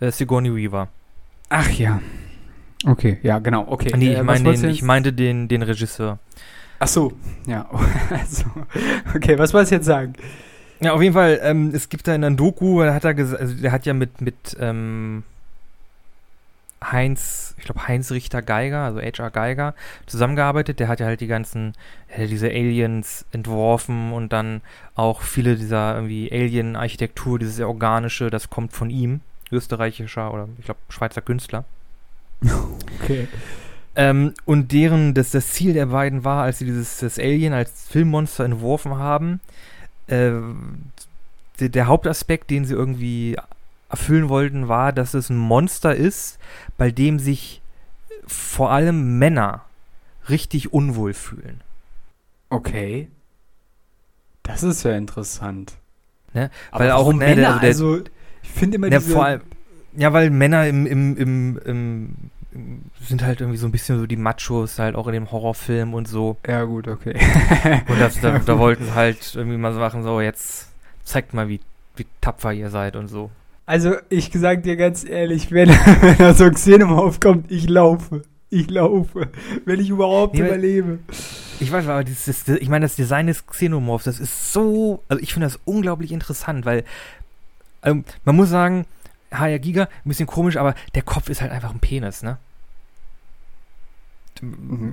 [0.00, 0.88] äh, Sigourney Weaver.
[1.48, 2.00] Ach ja.
[2.84, 3.92] Okay, ja, genau, okay.
[3.96, 6.18] nee, Äh, ich, was mein den, ich meinte den, den Regisseur.
[6.78, 7.12] Ach so,
[7.46, 7.68] ja.
[8.10, 8.44] Also,
[9.14, 10.12] okay, was wolltest du jetzt sagen?
[10.80, 13.40] Ja, auf jeden Fall, ähm, es gibt da in einem Doku, da hat er gesagt,
[13.40, 15.22] also der hat ja mit, mit ähm,
[16.84, 19.74] Heinz, ich glaube Heinz Richter Geiger, also HR Geiger,
[20.06, 20.78] zusammengearbeitet.
[20.78, 21.72] Der hat ja halt die ganzen,
[22.08, 24.60] äh, diese Aliens entworfen und dann
[24.94, 30.80] auch viele dieser irgendwie Alien-Architektur, dieses organische, das kommt von ihm, österreichischer oder ich glaube
[30.88, 31.64] Schweizer Künstler.
[33.02, 33.28] Okay.
[33.98, 37.88] Ähm, und deren, das, das Ziel der beiden war, als sie dieses das Alien als
[37.88, 39.40] Filmmonster entworfen haben,
[40.08, 40.32] äh,
[41.60, 43.36] der, der Hauptaspekt, den sie irgendwie
[43.88, 46.38] erfüllen wollten, war, dass es ein Monster ist,
[46.76, 47.62] bei dem sich
[48.26, 49.64] vor allem Männer
[50.28, 51.60] richtig unwohl fühlen.
[52.50, 53.08] Okay.
[54.42, 55.74] Das ist ja interessant.
[56.32, 56.50] Ne?
[56.72, 57.60] Weil auch, ne, der- Männer?
[57.60, 58.10] also der- also,
[58.42, 59.12] ich finde immer Ja, diese...
[59.12, 59.40] vor allem,
[59.96, 62.16] ja, weil Männer im, im, im, im
[63.00, 66.08] sind halt irgendwie so ein bisschen so die Machos, halt auch in dem Horrorfilm und
[66.08, 66.36] so.
[66.46, 67.14] ja, gut, okay.
[67.88, 70.68] Und das, da, da wollten sie halt irgendwie mal so machen, so jetzt
[71.04, 71.60] zeigt mal, wie,
[71.96, 73.30] wie tapfer ihr seid und so.
[73.64, 75.68] Also, ich sag dir ganz ehrlich, wenn,
[76.00, 78.22] wenn da so ein Xenomorph kommt, ich laufe.
[78.48, 79.28] Ich laufe.
[79.64, 81.00] Wenn ich überhaupt Nee, überlebe.
[81.58, 85.20] Ich weiß, aber dieses, das, ich meine, das Design des Xenomorphs, das ist so, also
[85.22, 86.84] ich finde das unglaublich interessant, weil
[87.82, 88.84] ähm, man muss sagen,
[89.38, 92.38] HR Giga, ein bisschen komisch, aber der Kopf ist halt einfach ein Penis, ne?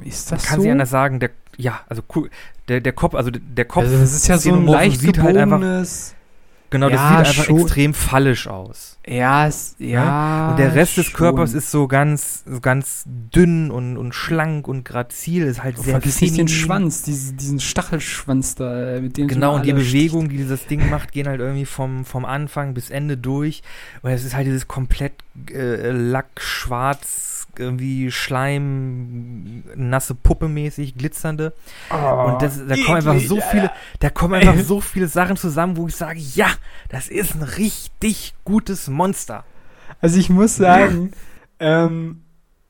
[0.05, 0.63] Ist Man das kann so?
[0.63, 2.01] sie anders sagen, der, ja, also
[2.69, 5.35] der, der Kopf, also der, Kopf also, das ist ja so ein leicht sieht halt
[5.35, 5.59] einfach,
[6.73, 7.59] Genau, das Ja, sieht einfach schon.
[7.59, 8.97] extrem fallisch aus.
[9.05, 10.49] Ja, es, ja.
[10.49, 11.17] und der Rest des schon.
[11.17, 15.83] Körpers ist so ganz, so ganz dünn und, und schlank und grazil, ist halt Du
[15.83, 16.47] sehr vergiss nicht den.
[16.47, 20.89] Schwanz, diesen, diesen Stachelschwanz da, äh, mit dem Genau, und die Bewegungen, die dieses Ding
[20.89, 23.61] macht, gehen halt irgendwie vom, vom Anfang bis Ende durch.
[24.01, 25.13] Und es ist halt dieses komplett
[25.51, 31.53] äh, lackschwarz, irgendwie Schleim, nasse Puppe mäßig, glitzernde.
[31.91, 35.77] Oh, Und das, da kommen einfach so viele, da kommen einfach so viele Sachen zusammen,
[35.77, 36.47] wo ich sage, ja,
[36.89, 39.43] das ist ein richtig gutes Monster.
[40.01, 41.11] Also ich muss sagen,
[41.59, 42.21] ähm,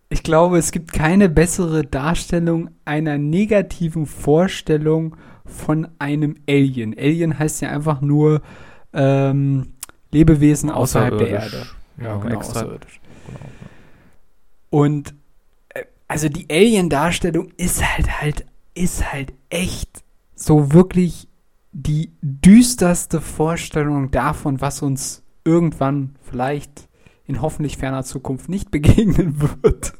[0.10, 5.15] ich glaube, es gibt keine bessere Darstellung einer negativen Vorstellung
[5.46, 6.96] von einem Alien.
[6.98, 8.41] Alien heißt ja einfach nur
[8.93, 9.74] ähm,
[10.12, 11.46] Lebewesen außerhalb der Erde.
[11.46, 11.76] Außerirdisch.
[12.02, 12.60] Ja, genau, extra.
[12.62, 13.02] außerirdisch.
[13.28, 13.39] Genau.
[14.73, 15.13] Und
[15.69, 21.27] äh, also die Alien-Darstellung ist halt halt, ist halt echt so wirklich
[21.73, 26.89] die düsterste Vorstellung davon, was uns irgendwann vielleicht
[27.27, 29.93] in hoffentlich ferner Zukunft nicht begegnen wird.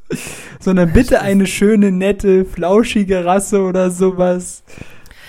[0.60, 4.64] Sondern bitte eine schöne, nette, flauschige Rasse oder sowas.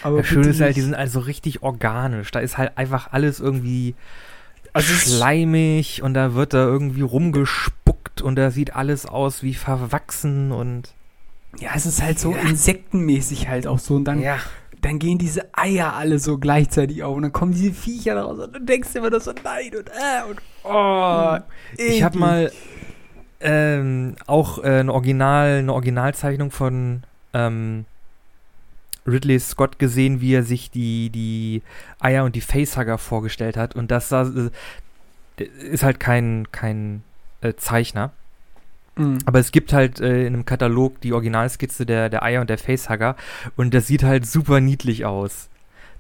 [0.01, 2.31] Aber Das Schöne ist halt, die sind also richtig organisch.
[2.31, 3.95] Da ist halt einfach alles irgendwie
[4.73, 7.03] Also schleimig und da wird da irgendwie
[8.15, 10.95] rumgespuckt und da sieht alles aus wie verwachsen und
[11.61, 12.39] ja, es ist halt so Ja.
[12.49, 13.95] insektenmäßig halt auch so.
[13.95, 14.39] Und dann ja.
[14.81, 18.55] dann gehen diese Eier alle so gleichzeitig auf und dann kommen diese Viecher raus und
[18.55, 21.39] du denkst immer das so nein und äh und oh.
[21.77, 22.21] Ich habe eklig.
[22.21, 22.53] mal
[23.41, 27.03] ähm, auch äh, eine Original, eine Originalzeichnung von
[27.35, 27.85] ähm,
[29.07, 31.63] Ridley Scott gesehen, wie er sich die, die
[32.01, 33.77] Eier und die Facehugger vorgestellt hat.
[33.77, 34.23] Und das sah,
[35.39, 37.03] äh, ist halt kein, kein
[37.45, 38.11] äh, Zeichner.
[38.97, 39.19] Mhm.
[39.27, 42.59] Aber es gibt halt äh, in einem Katalog die Originalskizze der, der Eier und der
[42.59, 43.17] Facehugger
[43.57, 45.49] und das sieht halt super niedlich aus.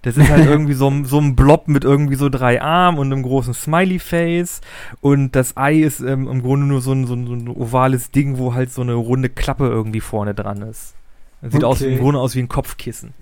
[0.02, 3.12] Das ist halt irgendwie so, ein- so ein Blob mit irgendwie so drei Armen und
[3.12, 4.60] einem großen Smiley-Face
[5.00, 8.10] und das Ei ist ähm, im Grunde nur so ein, so, ein, so ein ovales
[8.10, 10.94] Ding, wo halt so eine runde Klappe irgendwie vorne dran ist.
[11.42, 11.94] Das sieht aus, Okay.
[11.94, 13.12] im Grunde aus wie ein Kopfkissen.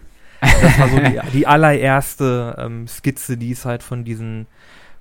[0.41, 4.47] Das war so die, die allererste ähm, Skizze, die es halt von diesen,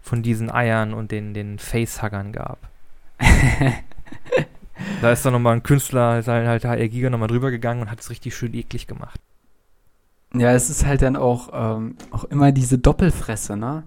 [0.02, 2.60] von diesen Eiern und den, den Facehuggern gab.
[5.02, 7.92] Da ist dann nochmal ein Künstler, ist halt, halt HR Giga nochmal drüber gegangen und
[7.92, 9.20] hat es richtig schön eklig gemacht.
[10.34, 13.84] Ja, es ist halt dann auch, ähm, auch immer diese Doppelfresse, ne?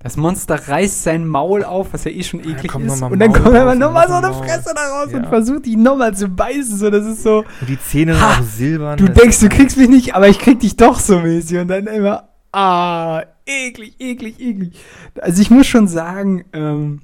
[0.00, 3.00] Das Monster reißt sein Maul auf, was ja eh schon Ja, eklig kommt ist.
[3.00, 4.44] Und dann Maul kommt und nochmal so eine Maul.
[4.46, 5.28] Fresse da raus und Ja.
[5.28, 6.76] versucht die nochmal zu beißen.
[6.78, 8.34] So, das ist so, Und die Zähne Ha!
[8.34, 8.96] sind auch silbern.
[8.98, 11.58] du denkst, du halt- kriegst mich nicht, aber ich krieg dich doch so mäßig.
[11.58, 14.72] Und dann immer, ah, eklig, eklig, eklig.
[15.20, 17.00] Also ich muss schon sagen, ähm,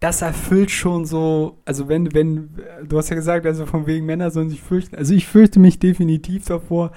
[0.00, 2.50] das erfüllt schon so, also wenn, wenn,
[2.86, 4.94] du hast ja gesagt, also von wegen Männer sollen sich fürchten.
[4.96, 6.92] Also ich fürchte mich definitiv davor.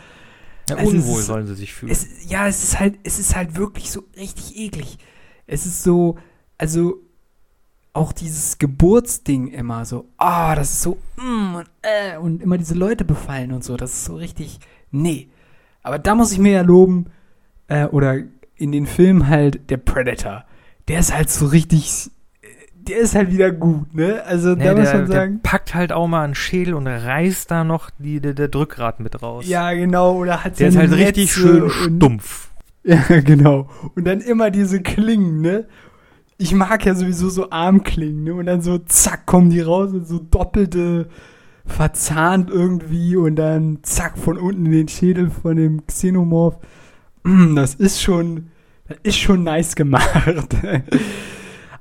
[0.70, 1.92] Ja, Also unwohl ist- sollen sie sich fühlen.
[1.92, 4.98] Es, ja, es ist halt, es ist halt wirklich so richtig eklig.
[5.48, 6.18] Es ist so,
[6.60, 7.02] also
[7.94, 12.76] auch dieses Geburtsding immer so, ah, das ist so, mm, und, äh, und immer diese
[12.76, 14.60] Leute befallen und so, das ist so richtig,
[14.92, 15.28] nee.
[15.84, 17.08] Aber da muss ich mir ja loben,
[17.68, 18.20] äh, oder
[18.56, 20.46] in den Filmen halt der Predator,
[20.88, 22.12] der ist halt so richtig,
[22.88, 24.24] der ist halt wieder gut, ne?
[24.26, 25.40] Also da Ja, muss der, man der sagen.
[25.44, 29.22] packt halt auch mal einen Schädel und reißt da noch die, der, der Drückrad mit
[29.22, 29.46] raus.
[29.48, 32.50] Ja, genau, oder hat der ist halt richtig Netze schön und- stumpf.
[32.84, 33.70] Ja, genau.
[33.96, 35.66] Und dann immer diese Klingen, ne?
[36.38, 38.34] Ich mag ja sowieso so Armklingen, ne?
[38.34, 41.08] Und dann so zack kommen die raus und so doppelte
[41.66, 46.58] verzahnt irgendwie und dann zack von unten in den Schädel von dem Xenomorph.
[47.56, 48.48] Das ist schon,
[48.88, 50.10] das ist schon nice gemacht.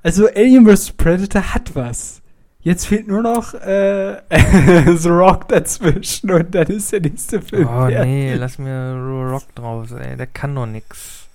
[0.02, 0.92] Also Alien vs.
[0.92, 2.22] Predator hat was.
[2.62, 4.16] Jetzt fehlt nur noch äh,
[4.96, 7.66] The Rock dazwischen und dann ist der nächste Film.
[7.66, 8.04] Oh fertig.
[8.04, 8.94] nee, lass mir
[9.30, 10.16] Rock draus, ey.
[10.16, 11.26] Der kann doch nix.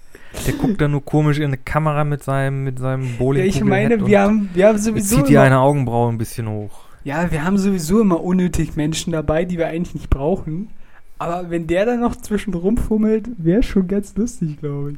[0.46, 3.64] Der guckt da nur komisch in eine Kamera mit seinem, mit seinem bowling Ja, ich
[3.64, 6.72] meine, wir haben, wir haben sowieso zieht dir eine Augenbraue ein bisschen hoch.
[7.04, 10.70] ja, wir haben sowieso immer unnötig Menschen dabei, die wir eigentlich nicht brauchen.
[11.18, 14.98] Aber wenn der dann noch zwischendrum fummelt, wäre schon ganz lustig, glaube ich.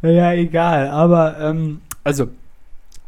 [0.00, 0.88] Naja, egal.
[0.88, 2.28] Aber, ähm, also,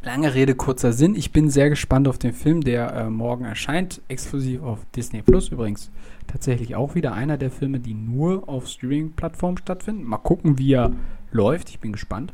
[0.08, 1.14] lange Rede, kurzer Sinn.
[1.14, 5.50] Ich bin sehr gespannt auf den Film, der äh, morgen erscheint, exklusiv auf Disney Plus.
[5.50, 5.90] Übrigens
[6.26, 10.04] tatsächlich auch wieder einer der Filme, die nur auf Streaming-Plattformen stattfinden.
[10.04, 10.92] Mal gucken, wie er
[11.30, 11.68] läuft.
[11.68, 12.32] Ich bin gespannt.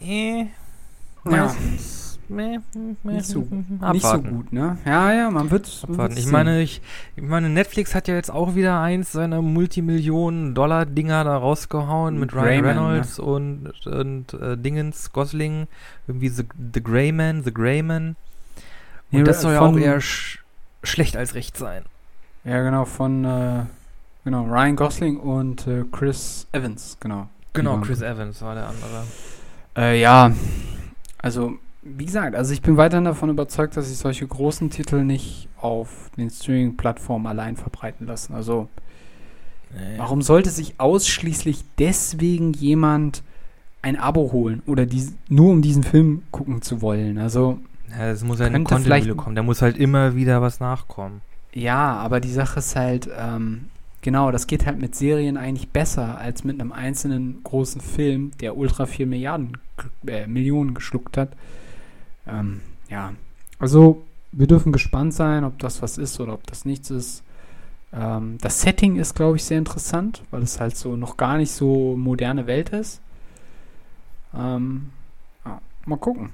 [0.00, 0.46] Äh,
[1.30, 1.54] Ja.
[2.28, 2.58] Meh,
[3.02, 3.46] meh, Nicht so-.
[3.92, 4.78] Nicht so gut, ne?
[4.84, 6.16] Ja, ja, man wird Abwarten.
[6.16, 6.82] Ich meine, ich,
[7.16, 12.62] ich meine, Netflix hat ja jetzt auch wieder eins seiner Multimillionen-Dollar-Dinger da rausgehauen mit Ryan
[12.62, 15.66] Greyman, Reynolds und, und äh, Dingens, Gosling,
[16.06, 18.16] irgendwie The, The Greyman, The Greyman.
[19.10, 20.44] Und Ja, das soll ja auch eher sch
[20.82, 21.84] schlecht als recht sein.
[22.44, 23.64] Ja, genau, von äh,
[24.24, 27.28] genau, Ryan Gosling und äh, Chris Evans, genau.
[27.52, 27.78] Genau.
[27.78, 29.04] Chris Evans war der andere.
[29.76, 30.30] Äh, ja,
[31.18, 31.58] also
[31.96, 36.10] wie gesagt, also ich bin weiterhin davon überzeugt, dass sich solche großen Titel nicht auf
[36.16, 38.34] den Streaming-Plattformen allein verbreiten lassen.
[38.34, 38.68] Also
[39.72, 39.98] Nee.
[39.98, 43.22] warum sollte sich ausschließlich deswegen jemand
[43.82, 47.18] ein Abo holen oder dies, nur um diesen Film gucken zu wollen?
[47.18, 47.58] Also
[47.90, 49.36] Ja, das muss ja eine vielleicht- kommen.
[49.36, 51.20] Da muss halt immer wieder was nachkommen.
[51.52, 53.66] ja, aber die Sache ist halt, ähm,
[54.00, 58.56] genau, das geht halt mit Serien eigentlich besser als mit einem einzelnen großen Film, der
[58.56, 59.52] ultra viel Milliarden,
[60.06, 61.30] äh, Millionen geschluckt hat.
[62.28, 63.12] Ähm, ja,
[63.58, 67.22] also wir dürfen gespannt sein, ob das was ist oder ob das nichts ist.
[67.92, 71.52] Ähm, das Setting ist, glaube ich, sehr interessant, weil es halt so noch gar nicht
[71.52, 73.00] so moderne Welt ist.
[74.34, 74.90] Ähm,
[75.44, 76.30] ja, mal gucken.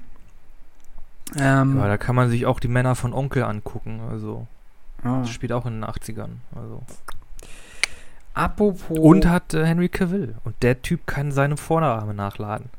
[1.37, 4.01] Ähm, Aber da kann man sich auch die Männer von Onkel angucken.
[4.09, 4.47] Also,
[5.03, 5.21] ja.
[5.21, 6.31] das spielt auch in den 80ern.
[6.53, 6.83] Also.
[8.33, 8.99] Apropos.
[8.99, 10.35] Und hat äh, Henry Cavill.
[10.43, 12.69] Und der Typ kann seine Vorderarme nachladen.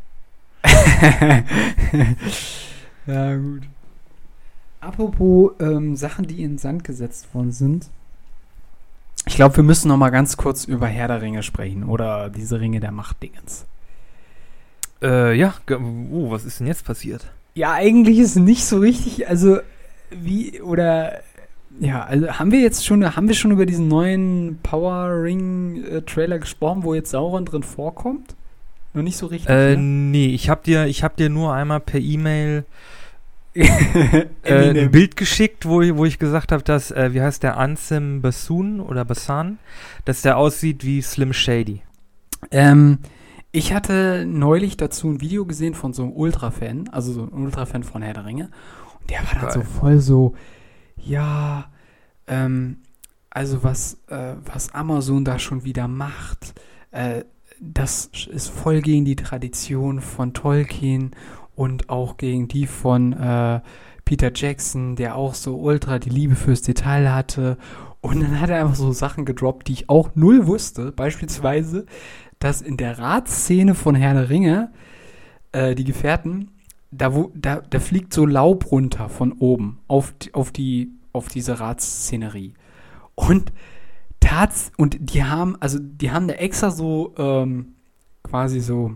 [3.07, 3.63] ja, gut.
[4.81, 7.89] Apropos ähm, Sachen, die in den Sand gesetzt worden sind.
[9.27, 12.61] Ich glaube, wir müssen noch mal ganz kurz über Herr der Ringe sprechen oder diese
[12.61, 13.67] Ringe der Macht-Dingens.
[15.03, 15.55] Äh, ja.
[16.13, 17.27] Oh, was ist denn jetzt passiert?
[17.55, 19.59] Ja, eigentlich ist nicht so richtig, also
[20.11, 21.21] wie oder
[21.81, 26.03] ja, also haben wir jetzt schon haben wir schon über diesen neuen Power Ring äh,
[26.03, 28.35] Trailer gesprochen, wo jetzt Sauron drin vorkommt?
[28.97, 29.51] Noch nicht so richtig.
[29.51, 29.83] Äh, ne?
[29.83, 32.65] nee, ich hab dir, ich hab dir nur einmal per E-Mail
[33.55, 37.59] äh, ein Bild geschickt, wo ich, wo ich gesagt habe, dass, äh, wie heißt der,
[37.59, 39.59] Ansem Bassoon oder Bassan,
[40.07, 41.83] dass der aussieht wie Slim Shady.
[42.51, 43.01] Ähm,
[43.53, 47.83] ich hatte neulich dazu ein Video gesehen von so einem Ultra-Fan, also so ein Ultra-Fan
[47.83, 48.51] von Herr der Ringe.
[48.99, 49.53] Und der war dann Geil.
[49.53, 50.35] so voll so,
[50.97, 51.67] ja,
[52.27, 52.79] ähm,
[53.29, 56.55] also was, äh, was Amazon da schon wieder macht,
[56.93, 57.25] äh,
[57.61, 61.13] das ist voll gegen die Tradition von Tolkien
[61.55, 63.61] und auch gegen die von äh,
[64.05, 67.59] Peter Jackson, der auch so ultra die Liebe fürs Detail hatte.
[68.01, 70.93] Und dann hat er einfach so Sachen gedroppt, die ich auch null wusste.
[70.93, 71.87] Beispielsweise,
[72.39, 74.71] dass in der Ratsszene von Herr der Ringe,
[75.53, 76.51] äh, die Gefährten,
[76.91, 81.59] da, wo, da, da fliegt so Laub runter von oben auf, auf, die, auf diese
[81.59, 82.55] Ratsszenerie.
[83.15, 83.53] Und
[84.27, 87.75] tats und die haben, also die haben da extra so ähm,
[88.23, 88.93] quasi so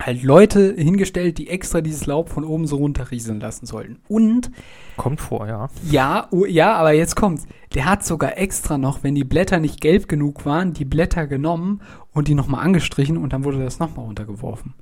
[0.00, 4.00] halt Leute hingestellt, die extra dieses Laub von oben so runterrieseln lassen sollten.
[4.08, 4.50] Und
[4.96, 5.68] Kommt vor, ja.
[5.88, 7.46] ja, oh, ja, aber jetzt kommt's.
[7.74, 11.80] Der hat sogar extra noch, wenn die Blätter nicht gelb genug waren, die Blätter genommen
[12.12, 14.74] und die nochmal angestrichen und dann wurde das nochmal runtergeworfen.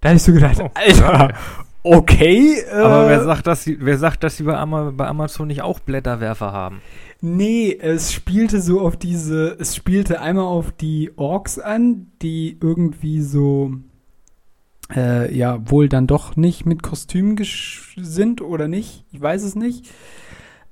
[0.00, 1.34] Da ich so gedacht, Oh, Alter,
[1.82, 2.58] okay.
[2.68, 5.62] Äh, Aber wer sagt, dass sie, wer sagt, dass sie bei, Ama bei Amazon nicht
[5.62, 6.80] auch Blätterwerfer haben?
[7.20, 13.20] Nee, es spielte so auf diese, es spielte einmal auf die Orks an, die irgendwie
[13.20, 13.72] so,
[14.94, 19.54] äh, ja, wohl dann doch nicht mit Kostüm gesch- sind oder nicht, ich weiß es
[19.54, 19.90] nicht.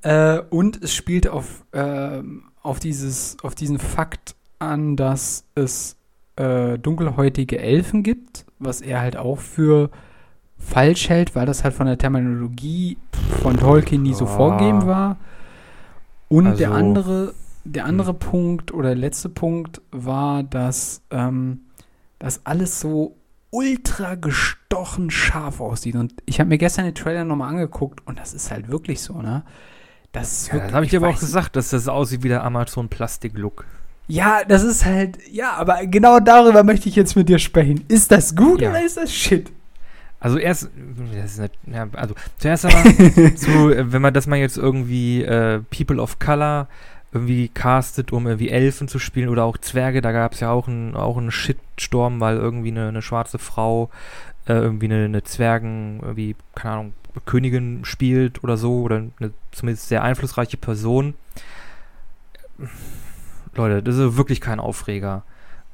[0.03, 5.97] Äh, und es spielt auf, ähm, auf dieses, auf diesen Fakt an, dass es
[6.37, 9.91] äh, dunkelhäutige Elfen gibt, was er halt auch für
[10.57, 12.97] falsch hält, weil das halt von der Terminologie
[13.43, 15.19] von Tolkien nie so vorgegeben war.
[16.29, 21.61] Und der Also- andere, der andere Punkt oder der letzte Punkt war, dass ähm,
[22.19, 23.17] das alles so
[23.51, 25.95] ultra gestochen scharf aussieht.
[25.97, 29.23] Und ich habe mir gestern den Trailer nochmal angeguckt und das ist halt wirklich so,
[29.23, 29.43] ne?
[30.13, 32.29] Das ist Ja, wirklich, das habe ich dir aber auch gesagt, dass das aussieht wie
[32.29, 33.65] der Amazon Plastik-Look.
[34.07, 37.85] ja, das ist halt, ja, aber genau darüber möchte ich jetzt mit dir sprechen.
[37.89, 38.71] Ist das gut Ja.
[38.71, 39.51] oder ist das Shit?
[40.21, 40.71] Also erst,
[41.15, 45.23] das ist nicht, ja, also zuerst einmal zu, äh, wenn man das mal jetzt irgendwie
[45.23, 46.69] äh, People of Color
[47.13, 50.69] irgendwie castet, um irgendwie Elfen zu spielen oder auch Zwerge, da gab es ja auch
[50.69, 53.91] einen auch einen Shitstorm, weil irgendwie eine, eine schwarze Frau
[54.47, 56.93] äh, irgendwie eine, eine Zwergen, irgendwie, keine Ahnung,
[57.25, 61.15] Königin spielt oder so, oder eine zumindest sehr einflussreiche Person.
[63.55, 65.23] Leute, das ist wirklich kein Aufreger.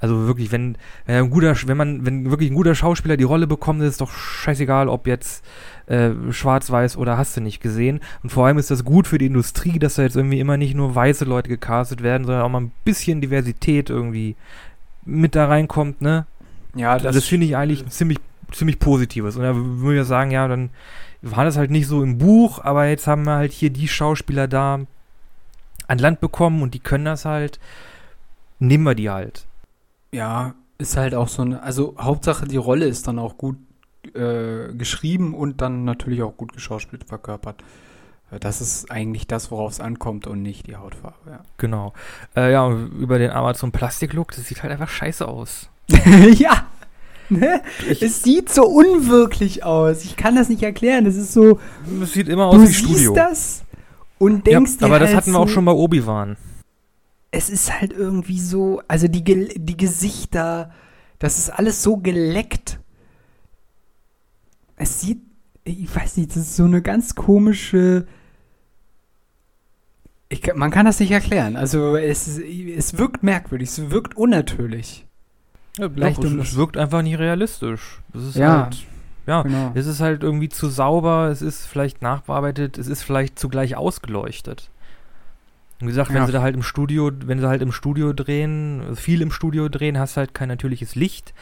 [0.05, 0.77] Also wirklich, wenn,
[1.07, 3.97] wenn ein guter, wenn man, wenn wirklich ein guter Schauspieler die Rolle bekommt, ist es
[3.97, 5.43] doch scheißegal, ob jetzt
[5.87, 8.01] äh, schwarz-weiß oder hast du nicht gesehen.
[8.23, 10.75] Und vor allem ist das gut für die Industrie, dass da jetzt irgendwie immer nicht
[10.75, 14.37] nur weiße Leute gecastet werden, sondern auch mal ein bisschen Diversität irgendwie
[15.07, 16.27] mit da reinkommt, ne?
[16.75, 18.19] Ja, Das, finde ich eigentlich ziemlich,
[18.53, 19.37] ziemlich Positives.
[19.37, 20.69] Und da würde ich sagen, ja, dann
[21.23, 24.49] war das halt nicht so im Buch, aber jetzt haben wir halt hier die Schauspieler
[24.49, 24.81] da
[25.87, 27.59] an Land bekommen und die können das halt.
[28.59, 29.47] Nehmen wir die halt.
[30.15, 33.57] Ja, ist halt auch so eine, also Hauptsache die Rolle ist dann auch gut
[34.15, 37.63] äh, geschrieben und dann natürlich auch gut geschauspielt verkörpert.
[38.31, 41.43] Äh, Das ist eigentlich das, worauf es ankommt und nicht die Hautfarbe, ja.
[41.59, 41.93] Genau.
[42.37, 45.69] Äh, ja, und über den Amazon Plastik-Look, das sieht halt einfach scheiße aus.
[46.37, 46.67] ja,
[47.31, 47.63] Ne?
[47.89, 50.05] Es sieht so unwirklich aus.
[50.05, 51.07] Ich kann das nicht erklären.
[51.07, 51.59] Es ist so.
[52.03, 53.15] Es sieht immer aus du wie Studio.
[53.15, 53.65] das
[54.19, 56.37] und denkst ja, dir aber das halt hatten wir auch schon bei Obi-Wan.
[57.37, 60.71] Es ist halt irgendwie so, also die, die Gesichter,
[61.19, 62.79] das ist alles so geleckt.
[64.77, 65.21] Es sieht,
[65.65, 68.07] ich weiß nicht, das ist so eine ganz komische.
[70.29, 71.57] Ich, man kann das nicht erklären.
[71.57, 75.07] Also es, es wirkt merkwürdig, es wirkt unnatürlich.
[75.79, 78.01] Ja, Vielleicht doch, es, es wirkt einfach nicht realistisch.
[78.35, 78.65] Ja.
[78.65, 78.85] halt,
[79.27, 79.73] ja, Genau.
[79.75, 84.71] es ist halt irgendwie zu sauber, es ist vielleicht nachbearbeitet, es ist vielleicht zugleich ausgeleuchtet.
[85.81, 86.27] Und wie gesagt, wenn Ja.
[86.27, 89.99] sie da halt im Studio, wenn sie halt im Studio drehen, viel im Studio drehen,
[89.99, 91.35] hast du halt kein natürliches Licht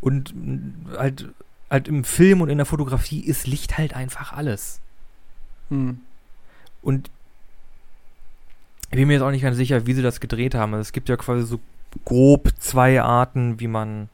[0.00, 1.28] und mh, halt
[1.70, 4.80] halt im Film und in der Fotografie ist Licht halt einfach alles.
[5.68, 6.00] Hm.
[6.82, 7.10] Und
[8.90, 10.74] ich bin mir jetzt auch nicht ganz sicher, wie sie das gedreht haben.
[10.74, 11.60] Also es gibt ja quasi so
[12.04, 14.08] grob zwei Arten, wie man,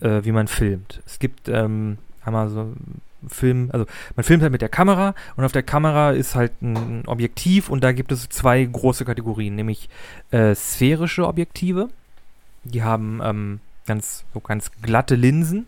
[0.00, 1.02] äh, wie man filmt.
[1.04, 2.72] Es gibt ähm, einmal so
[3.28, 7.04] Film, also man filmt halt mit der Kamera und auf der Kamera ist halt ein
[7.06, 9.88] Objektiv und da gibt es zwei große Kategorien, nämlich
[10.30, 11.88] äh, sphärische Objektive.
[12.64, 15.66] Die haben ähm, ganz so ganz glatte Linsen.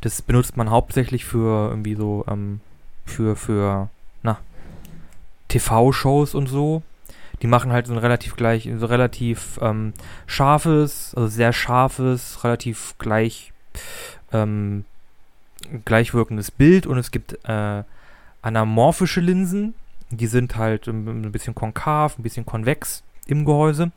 [0.00, 2.60] Das benutzt man hauptsächlich für irgendwie so ähm,
[3.06, 3.88] für für
[4.22, 4.38] na
[5.48, 6.82] TV-Shows und so.
[7.42, 9.94] Die machen halt so ein relativ gleich, so relativ ähm,
[10.26, 13.52] scharfes, also sehr scharfes, relativ gleich
[14.32, 14.84] ähm,
[15.84, 17.82] gleichwirkendes Bild und es gibt äh,
[18.42, 19.74] anamorphische Linsen,
[20.10, 23.92] die sind halt ähm, ein bisschen konkav, ein bisschen konvex im Gehäuse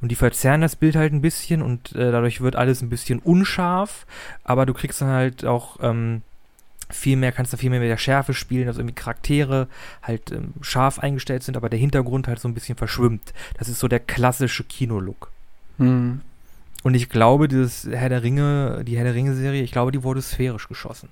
[0.00, 3.18] und die verzerren das Bild halt ein bisschen und äh, dadurch wird alles ein bisschen
[3.18, 4.06] unscharf,
[4.44, 6.22] aber du kriegst dann halt auch ähm,
[6.90, 9.68] viel mehr, kannst da viel mehr mit der Schärfe spielen, dass irgendwie Charaktere
[10.02, 13.34] halt ähm, scharf eingestellt sind, aber der Hintergrund halt so ein bisschen verschwimmt.
[13.58, 15.30] Das ist so der klassische Kinolook.
[15.76, 16.22] Hm.
[16.82, 20.22] Und ich glaube, dieses Herr der Ringe, die Herr der Ringe-Serie, ich glaube, die wurde
[20.22, 21.08] sphärisch geschossen.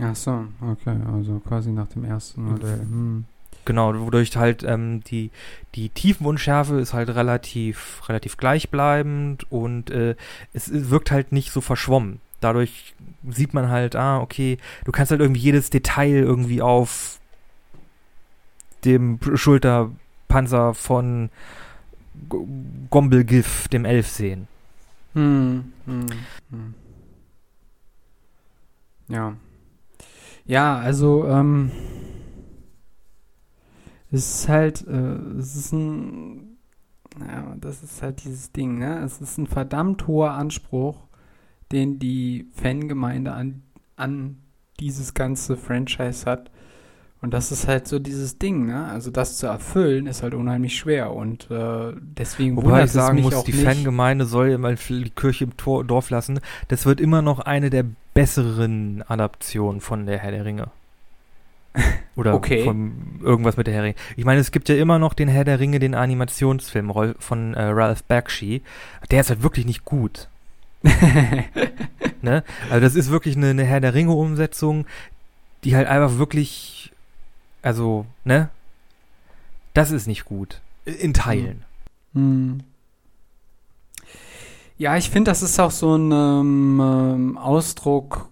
[0.00, 2.80] Ach so, okay, also quasi nach dem ersten Modell.
[2.80, 3.24] Hm.
[3.64, 5.30] Genau, wodurch halt ähm, die,
[5.74, 10.16] die Tiefenunschärfe ist halt relativ, relativ gleichbleibend und äh,
[10.52, 12.20] es, es wirkt halt nicht so verschwommen.
[12.40, 12.94] Dadurch
[13.30, 17.18] sieht man halt, ah, okay, du kannst halt irgendwie jedes Detail irgendwie auf
[18.84, 21.30] dem Schulterpanzer von
[22.28, 22.36] G-
[22.90, 24.46] Gombelgif, dem Elf sehen.
[25.14, 25.72] Hm.
[25.86, 26.06] Hm.
[26.50, 26.74] Hm.
[29.08, 29.34] Ja.
[30.46, 31.70] Ja, also, ähm,
[34.10, 36.58] es ist halt, äh, es ist ein,
[37.20, 39.00] ja, das ist halt dieses Ding, ne?
[39.04, 41.06] Es ist ein verdammt hoher Anspruch,
[41.72, 43.62] den die Fangemeinde an,
[43.96, 44.38] an
[44.80, 46.50] dieses ganze Franchise hat.
[47.24, 48.84] Und das ist halt so dieses Ding, ne?
[48.84, 53.44] Also das zu erfüllen ist halt unheimlich schwer und äh, deswegen Wobei ich sagen muss,
[53.44, 53.64] die nicht.
[53.64, 56.38] Fangemeinde soll ja mal die Kirche im Tor, Dorf lassen.
[56.68, 60.68] Das wird immer noch eine der besseren Adaptionen von der Herr der Ringe.
[62.14, 62.62] Oder Okay.
[62.62, 64.00] von irgendwas mit der Herr der Ringe.
[64.18, 67.62] Ich meine, es gibt ja immer noch den Herr der Ringe, den Animationsfilm von äh,
[67.62, 68.60] Ralph Bakshi.
[69.10, 70.28] Der ist halt wirklich nicht gut.
[72.20, 72.42] Ne?
[72.70, 74.86] Also das ist wirklich eine, eine Herr der Ringe-Umsetzung,
[75.62, 76.90] die halt einfach wirklich,
[77.64, 78.50] also, ne?
[79.72, 80.60] Das ist nicht gut.
[80.84, 81.64] In Teilen.
[82.12, 82.60] Hm.
[84.76, 88.28] Ja, ich finde, das ist auch so ein ähm, ähm, Ausdruck,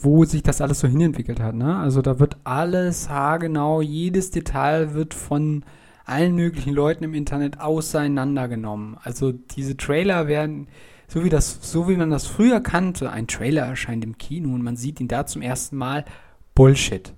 [0.00, 1.54] wo sich das alles so hinentwickelt hat.
[1.54, 1.76] Ne?
[1.76, 5.62] Also da wird alles haargenau, jedes Detail wird von
[6.06, 8.96] allen möglichen Leuten im Internet auseinandergenommen.
[9.02, 10.68] Also diese Trailer werden,
[11.06, 14.62] so wie das, so wie man das früher kannte, ein Trailer erscheint im Kino und
[14.62, 16.06] man sieht ihn da zum ersten Mal.
[16.54, 17.12] Bullshit.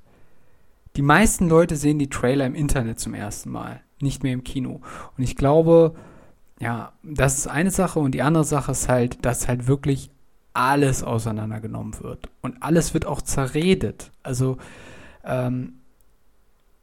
[0.96, 4.80] Die meisten Leute sehen die Trailer im Internet zum ersten Mal, nicht mehr im Kino.
[5.16, 5.94] Und ich glaube,
[6.60, 10.10] ja, das ist eine Sache und die andere Sache ist halt, dass halt wirklich
[10.54, 12.28] alles auseinandergenommen wird.
[12.42, 14.10] Und alles wird auch zerredet.
[14.22, 14.58] Also,
[15.24, 15.74] ähm,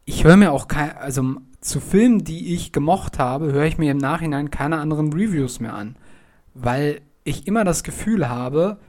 [0.06, 3.92] ich höre mir auch kein, also zu Filmen, die ich gemocht habe, höre ich mir
[3.92, 5.98] im Nachhinein keine anderen Reviews mehr an.
[6.56, 8.80] Weil ich immer das Gefühl habe,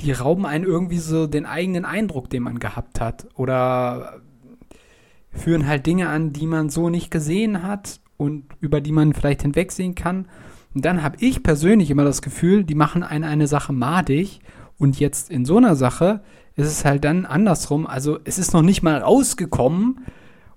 [0.00, 3.28] die rauben einen irgendwie so den eigenen Eindruck, den man gehabt hat.
[3.34, 4.20] Oder
[5.36, 9.42] führen halt Dinge an, die man so nicht gesehen hat und über die man vielleicht
[9.42, 10.26] hinwegsehen kann.
[10.74, 14.40] Und dann habe ich persönlich immer das Gefühl, die machen eine, eine Sache madig
[14.78, 16.20] und jetzt in so einer Sache
[16.54, 17.86] ist es halt dann andersrum.
[17.86, 20.00] Also es ist noch nicht mal rausgekommen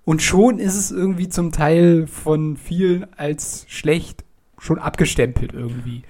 [0.06, 4.24] und schon ist es irgendwie zum Teil von vielen als schlecht
[4.58, 6.04] schon abgestempelt irgendwie.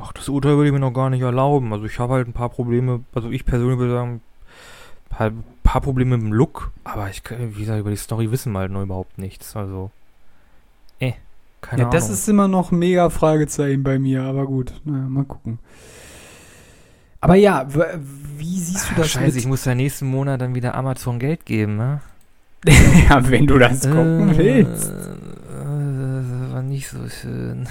[0.00, 1.72] Ach, das Urteil würde ich mir noch gar nicht erlauben.
[1.72, 4.20] Also ich habe halt ein paar Probleme, also ich persönlich würde sagen,
[5.18, 5.34] halt
[5.74, 8.70] paar Probleme mit dem Look, aber ich, wie gesagt, über die Story wissen wir halt
[8.70, 9.56] noch überhaupt nichts.
[9.56, 9.90] Also,
[11.00, 11.14] eh,
[11.60, 12.00] keine ja, Ahnung.
[12.00, 15.58] das ist immer noch mega Fragezeichen bei mir, aber gut, naja, mal gucken.
[17.20, 17.66] Aber ja,
[18.36, 19.06] wie siehst du das?
[19.06, 22.02] Ach, scheiße, ich muss ja nächsten Monat dann wieder Amazon Geld geben, ne?
[23.08, 24.92] ja, wenn du das gucken äh, willst.
[24.92, 27.68] Das war nicht so schön.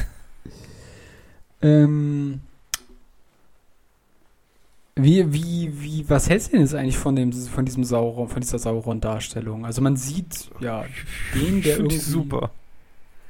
[1.62, 2.42] Ähm,
[4.96, 8.42] wie, wie, wie, was hältst du denn jetzt eigentlich von dem, von diesem Sauron, von
[8.42, 9.66] dieser Sauron-Darstellung?
[9.66, 10.86] Also man sieht, ja,
[11.34, 11.98] den, der irgendwie.
[11.98, 12.52] super.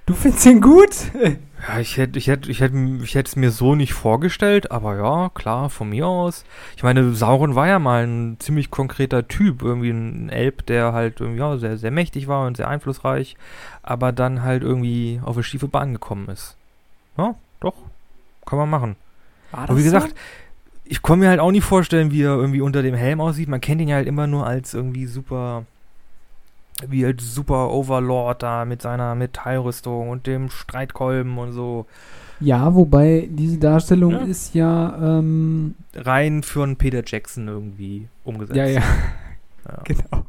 [0.05, 0.95] Du findest ihn gut?
[1.65, 4.97] Ja, ich hätte, ich hätte, ich hätte, ich hätte es mir so nicht vorgestellt, aber
[4.97, 6.43] ja, klar, von mir aus.
[6.75, 11.21] Ich meine, Sauron war ja mal ein ziemlich konkreter Typ, irgendwie ein Elb, der halt
[11.21, 13.37] irgendwie ja, sehr, sehr mächtig war und sehr einflussreich,
[13.81, 16.57] aber dann halt irgendwie auf eine schiefe Bahn gekommen ist.
[17.17, 17.75] Ja, doch,
[18.45, 18.97] kann man machen.
[19.51, 20.15] War das aber wie gesagt, so?
[20.85, 23.47] Ich kann mir halt auch nicht vorstellen, wie er irgendwie unter dem Helm aussieht.
[23.47, 25.65] Man kennt ihn ja halt immer nur als irgendwie super,
[26.87, 31.85] wie halt super Overlord da mit seiner Metallrüstung und dem Streitkolben und so.
[32.39, 34.17] Ja, wobei diese Darstellung ja.
[34.19, 38.57] ist ja ähm rein für einen Peter Jackson irgendwie umgesetzt.
[38.57, 38.81] Ja, ja.
[39.65, 39.81] ja.
[39.85, 40.25] genau.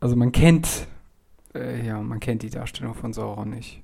[0.00, 0.88] Also man kennt,
[1.54, 3.80] äh, ja, man kennt die Darstellung von Sauron nicht.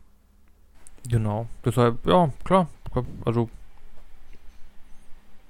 [1.09, 1.47] Genau.
[1.65, 2.67] Deshalb, ja, klar.
[3.25, 3.49] Also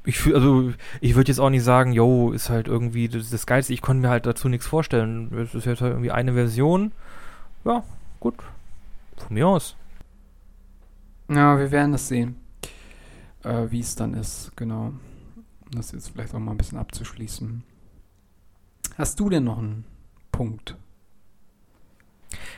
[0.08, 3.44] ich fühl, also ich würde jetzt auch nicht sagen, yo, ist halt irgendwie das, das
[3.44, 3.74] Geilste.
[3.74, 5.30] Ich konnte mir halt dazu nichts vorstellen.
[5.34, 6.92] Es ist jetzt halt irgendwie eine Version.
[7.66, 7.84] Ja,
[8.18, 8.36] gut.
[9.18, 9.76] Von mir aus.
[11.28, 12.36] Ja, wir werden das sehen.
[13.44, 14.94] Äh, wie es dann ist, genau.
[15.72, 17.62] Das jetzt vielleicht auch mal ein bisschen abzuschließen.
[18.96, 19.84] Hast du denn noch einen
[20.32, 20.74] Punkt?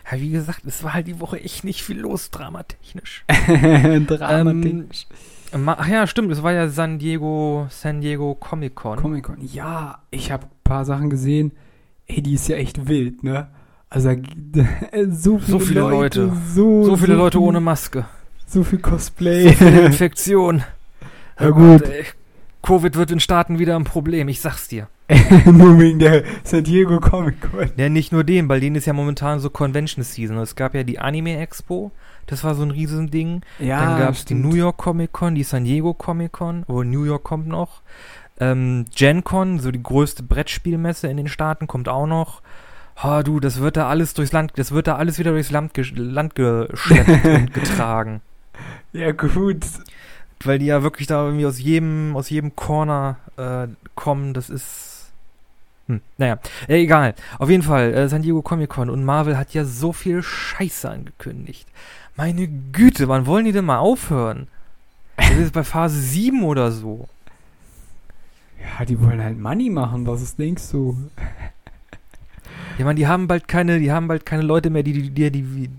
[0.08, 3.24] Ja, wie gesagt, es war halt die Woche echt nicht viel los, dramatechnisch.
[3.28, 5.08] dramatechnisch.
[5.10, 5.16] Ähm,
[5.52, 8.96] Ach ja, stimmt, es war ja San Diego, San Diego Comic Con.
[8.96, 11.52] Comic Con, ja, ich habe ein paar Sachen gesehen.
[12.06, 13.48] Ey, die ist ja echt wild, ne?
[13.88, 14.10] Also
[15.10, 16.36] so viele, so viele Leute, Leute.
[16.54, 18.06] So, so, viele so Leute viel, ohne Maske.
[18.46, 19.48] So viel Cosplay.
[19.48, 20.64] So viele Infektionen.
[21.38, 21.84] Ja gut.
[21.84, 21.92] Gott,
[22.62, 24.88] Covid wird in Staaten wieder ein Problem, ich sag's dir.
[25.46, 27.70] nur wegen der San Diego Comic Con.
[27.76, 30.36] Ja, nicht nur dem, weil denen ist ja momentan so Convention Season.
[30.38, 31.90] Es gab ja die Anime Expo
[32.30, 33.42] das war so ein Riesending.
[33.58, 36.84] Ja, Dann gab es die New York Comic Con, die San Diego Comic Con, wo
[36.84, 37.82] New York kommt noch.
[38.38, 42.40] Ähm, Gen Con, so die größte Brettspielmesse in den Staaten, kommt auch noch.
[43.02, 45.74] Oh, du, das wird da alles durchs Land, das wird da alles wieder durchs Land,
[45.74, 48.20] ge Land geschleppt und getragen.
[48.92, 49.64] Ja, gut.
[50.44, 55.10] Weil die ja wirklich da irgendwie aus jedem, aus jedem Corner äh, kommen, das ist.
[55.86, 57.14] Hm, naja, ja, egal.
[57.38, 60.88] Auf jeden Fall, äh, San Diego Comic Con und Marvel hat ja so viel Scheiße
[60.88, 61.66] angekündigt.
[62.20, 64.46] Meine Güte, wann wollen die denn mal aufhören?
[65.16, 67.08] Das ist bei Phase 7 oder so.
[68.60, 70.98] Ja, die wollen halt Money machen, was ist, denkst du?
[72.76, 75.30] Ja, man, die haben bald keine, die haben bald keine Leute mehr, die die, die,
[75.30, 75.70] die,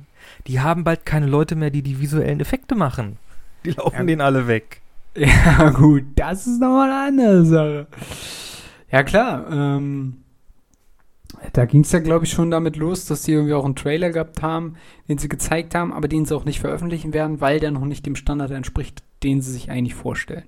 [0.48, 3.20] die haben bald keine Leute mehr, die die visuellen Effekte machen.
[3.64, 4.04] Die laufen ja.
[4.06, 4.82] denen alle weg.
[5.16, 7.88] Ja, gut, das ist nochmal eine andere Sache.
[8.89, 10.24] Ja, klar, ähm,
[11.54, 14.10] da ging es ja, glaube ich, schon damit los, dass sie irgendwie auch einen Trailer
[14.10, 14.76] gehabt haben,
[15.08, 18.06] den sie gezeigt haben, aber den sie auch nicht veröffentlichen werden, weil der noch nicht
[18.06, 20.46] dem Standard entspricht, den sie sich eigentlich vorstellen.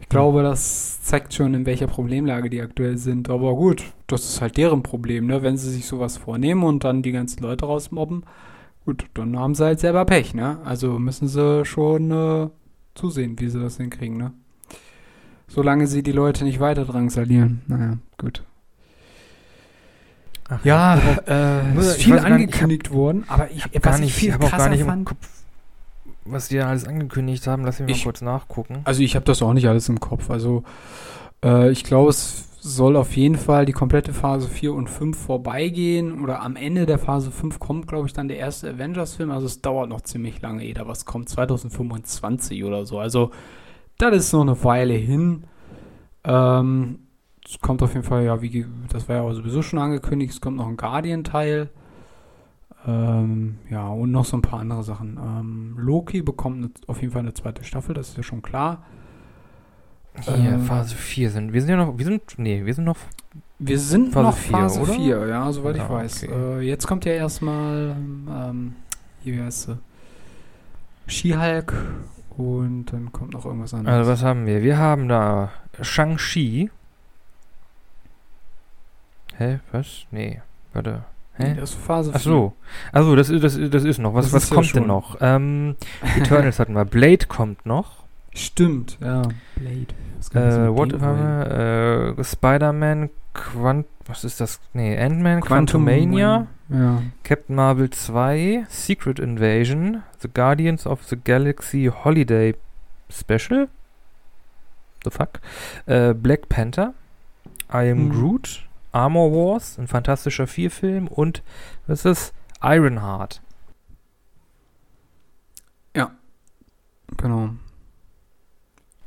[0.00, 3.30] Ich glaube, das zeigt schon, in welcher Problemlage die aktuell sind.
[3.30, 5.42] Aber gut, das ist halt deren Problem, ne?
[5.42, 8.24] Wenn sie sich sowas vornehmen und dann die ganzen Leute rausmobben,
[8.84, 10.58] gut, dann haben sie halt selber Pech, ne?
[10.64, 12.48] Also müssen sie schon äh,
[12.94, 14.32] zusehen, wie sie das hinkriegen, ne?
[15.46, 17.62] Solange sie die Leute nicht weiter drangsalieren.
[17.66, 18.42] Naja, gut.
[20.48, 24.34] Ach, ja, äh, ist viel angekündigt nicht, worden, aber ich, ich gar nicht, viel ich
[24.34, 25.26] habe auch gar nicht im Kopf,
[26.24, 27.64] was die da alles angekündigt haben.
[27.64, 28.80] Lass mich ich, mal kurz nachgucken.
[28.84, 30.30] Also ich habe das auch nicht alles im Kopf.
[30.30, 30.64] Also
[31.42, 36.22] äh, ich glaube, es soll auf jeden Fall die komplette Phase 4 und 5 vorbeigehen
[36.22, 39.30] oder am Ende der Phase 5 kommt, glaube ich, dann der erste Avengers-Film.
[39.30, 41.28] Also es dauert noch ziemlich lange, ehe da was kommt.
[41.28, 42.98] 2025 oder so.
[42.98, 43.30] Also
[43.98, 45.44] das ist noch eine Weile hin.
[46.24, 47.00] Ähm,
[47.44, 50.56] es kommt auf jeden Fall, ja, wie, das war ja sowieso schon angekündigt, es kommt
[50.56, 51.70] noch ein Guardian-Teil.
[52.86, 55.18] Ähm, ja, und noch so ein paar andere Sachen.
[55.18, 58.82] Ähm, Loki bekommt eine, auf jeden Fall eine zweite Staffel, das ist ja schon klar.
[60.20, 61.52] Hier, äh, Phase 4 sind.
[61.52, 61.98] Wir sind ja noch.
[61.98, 62.22] Wir sind.
[62.36, 62.96] Nee, wir sind noch.
[63.58, 64.92] Wir sind Phase noch 4, Phase oder?
[64.92, 66.24] 4, ja, soweit ja, ich weiß.
[66.24, 66.32] Okay.
[66.32, 67.96] Äh, jetzt kommt ja erstmal.
[68.28, 68.74] Ähm,
[69.22, 69.78] hier, wie heißt sie?
[71.06, 71.74] She-Hulk
[72.36, 73.98] und dann kommt noch irgendwas anderes.
[73.98, 74.62] Also, was haben wir?
[74.62, 76.70] Wir haben da Shang-Chi.
[79.38, 79.60] Hä?
[79.72, 80.06] Was?
[80.10, 80.40] Nee.
[80.72, 81.04] Warte.
[81.36, 81.54] Hä?
[81.58, 82.16] Das ist Phase 4.
[82.16, 82.52] Ach so.
[82.92, 84.14] Also, das, das, das ist noch.
[84.14, 85.16] Was, was kommt ja denn noch?
[85.20, 85.76] Ähm,
[86.16, 86.84] Eternals hatten wir.
[86.84, 88.04] Blade kommt noch.
[88.34, 89.22] Stimmt, ja.
[89.56, 89.94] Blade.
[90.34, 94.60] Äh, what äh, Spider-Man, Quant was ist das?
[94.72, 97.02] Nee, Ant-Man, Quantumania, ja.
[97.22, 102.54] Captain Marvel 2, Secret Invasion, The Guardians of the Galaxy Holiday
[103.10, 103.68] Special.
[105.04, 105.40] the fuck?
[105.86, 106.94] Äh, Black Panther,
[107.72, 108.10] I Am Mhm.
[108.10, 111.42] Groot, Armor Wars, ein fantastischer Vierfilm und
[111.86, 112.32] was ist
[112.62, 113.42] Ironheart.
[117.16, 117.50] Genau.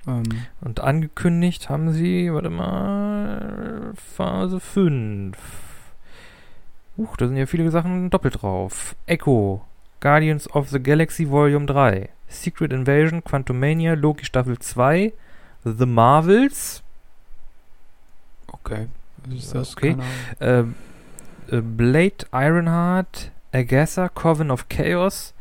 [0.07, 0.23] Ähm,
[0.61, 5.37] Und angekündigt haben sie, warte mal, Phase 5.
[6.97, 8.95] Huch, da sind ja viele Sachen doppelt drauf.
[9.05, 9.65] Echo,
[9.99, 15.13] Guardians of the Galaxy Volume 3, Secret Invasion, Quantumania, Loki Staffel 2,
[15.63, 16.83] The Marvels,
[18.51, 18.87] okay.
[19.35, 19.75] Ist das?
[19.75, 19.95] Okay.
[20.39, 25.33] Äh, äh, Blade Ironheart, Agatha, Coven of Chaos,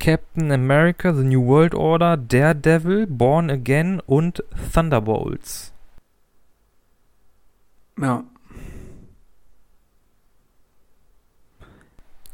[0.00, 5.72] Captain America, The New World Order, Daredevil, Born Again und Thunderbolts.
[8.00, 8.24] Ja.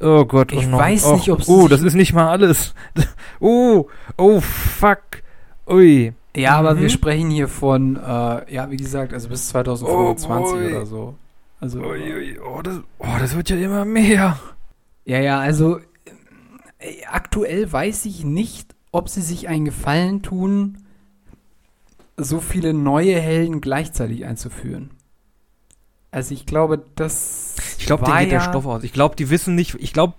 [0.02, 2.74] Oh Gott, Ich oh weiß oh, nicht, ob Oh, sich- das ist nicht mal alles.
[3.38, 5.22] Oh, oh, fuck.
[5.68, 6.14] Ui.
[6.36, 6.80] Ja, aber Mhm.
[6.80, 11.14] wir sprechen hier von, äh, ja, wie gesagt, also bis 2025 Oh oder so.
[11.60, 12.38] Also, Ui, ui.
[12.38, 14.38] Oh, das, oh, das wird ja immer mehr.
[15.04, 15.78] ja, ja, also
[16.78, 20.78] äh, aktuell weiß ich nicht, ob sie sich einen Gefallen tun,
[22.16, 24.90] so viele neue Helden gleichzeitig einzuführen.
[26.12, 28.82] Also ich glaube, das Ich glaube, denen geht ja, der Stoff aus.
[28.82, 29.74] Ich glaube, die wissen nicht.
[29.76, 30.14] Ich glaube,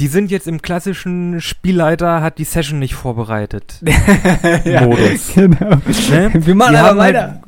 [0.00, 3.82] die sind jetzt im klassischen Spielleiter, hat die Session nicht vorbereitet.
[4.64, 5.32] ja, Modus.
[5.34, 5.76] Genau.
[6.10, 6.30] Ne?
[6.34, 7.22] Wir machen Die aber haben weiter.
[7.22, 7.40] Halt,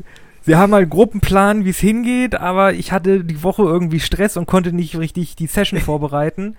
[0.44, 4.46] wir haben halt Gruppenplan, wie es hingeht, aber ich hatte die Woche irgendwie Stress und
[4.46, 6.56] konnte nicht richtig die Session vorbereiten.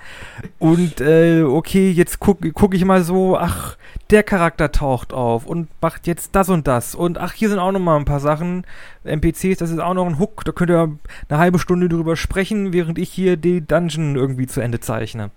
[0.57, 3.77] Und äh, okay, jetzt guck, guck ich mal so, ach,
[4.09, 6.95] der Charakter taucht auf und macht jetzt das und das.
[6.95, 8.65] Und ach, hier sind auch noch mal ein paar Sachen.
[9.03, 10.97] NPCs, das ist auch noch ein Hook, da könnt ihr
[11.29, 15.29] eine halbe Stunde drüber sprechen, während ich hier die Dungeon irgendwie zu Ende zeichne.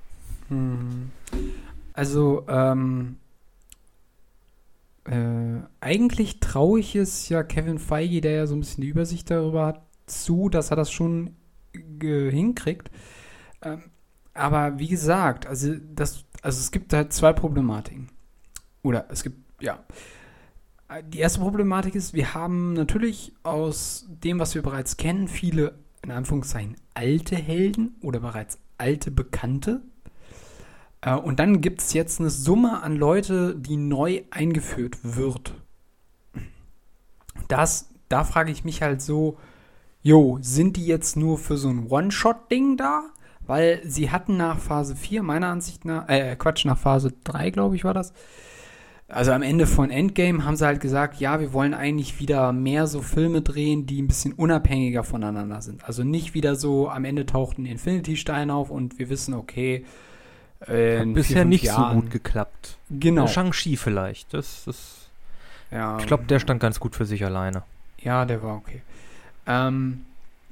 [0.48, 1.10] Hm.
[1.92, 3.16] Also, ähm,
[5.04, 9.30] äh, eigentlich traue ich es ja Kevin Feige, der ja so ein bisschen die Übersicht
[9.30, 11.36] darüber hat, zu, dass er das schon
[12.00, 12.90] hinkriegt.
[13.62, 13.82] Ähm,
[14.34, 18.08] aber wie gesagt, also, das, also es gibt halt zwei Problematiken.
[18.82, 19.84] Oder es gibt, ja.
[21.08, 26.12] Die erste Problematik ist, wir haben natürlich aus dem, was wir bereits kennen, viele, in
[26.12, 29.82] Anführungszeichen, alte Helden oder bereits alte Bekannte.
[31.06, 35.54] Äh, Und dann gibt es jetzt eine Summe an Leute, die neu eingeführt wird.
[37.48, 39.38] Das, da frage ich mich halt so,
[40.02, 43.04] jo, sind die jetzt nur für so ein One-Shot-Ding da?
[43.46, 47.76] Weil sie hatten nach Phase 4, meiner Ansicht nach, äh, Quatsch, nach Phase 3, glaube
[47.76, 48.12] ich, war das.
[49.08, 52.88] Also am Ende von Endgame haben sie halt gesagt, ja, wir wollen eigentlich wieder mehr
[52.88, 55.84] so Filme drehen, die ein bisschen unabhängiger voneinander sind.
[55.84, 59.84] Also nicht wieder so, am Ende taucht ein Infinity-Stein auf und wir wissen, okay,
[60.68, 61.96] äh, in vier, Bisher nicht Jahren.
[61.96, 62.76] so gut geklappt.
[62.90, 63.26] Genau.
[63.26, 64.32] Shang-Chi vielleicht.
[64.34, 65.08] Das, das,
[65.70, 67.62] Ja, ich glaube, der stand ganz gut für sich alleine.
[68.00, 68.82] Ja, der war okay.
[69.46, 70.04] Ähm,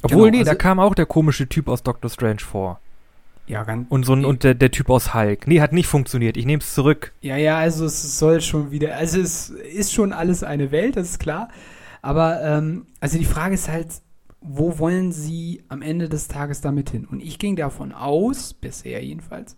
[0.03, 2.81] Obwohl, Genau, nee, da also- kam auch der komische Typ aus Doctor Strange vor.
[3.47, 5.47] ja, ganz, Und, so ein, und der, der Typ aus Hulk.
[5.47, 6.37] Nee, hat nicht funktioniert.
[6.37, 7.13] Ich nehme es zurück.
[7.21, 11.11] ja, ja, also es soll schon wieder, also es ist schon alles eine Welt, das
[11.11, 11.49] ist klar.
[12.03, 13.89] Aber, ähm, also die Frage ist halt,
[14.41, 17.07] wo wollen sie am Ende des Tages damit hin?
[17.11, 19.57] Und ich ging davon aus, bisher jedenfalls,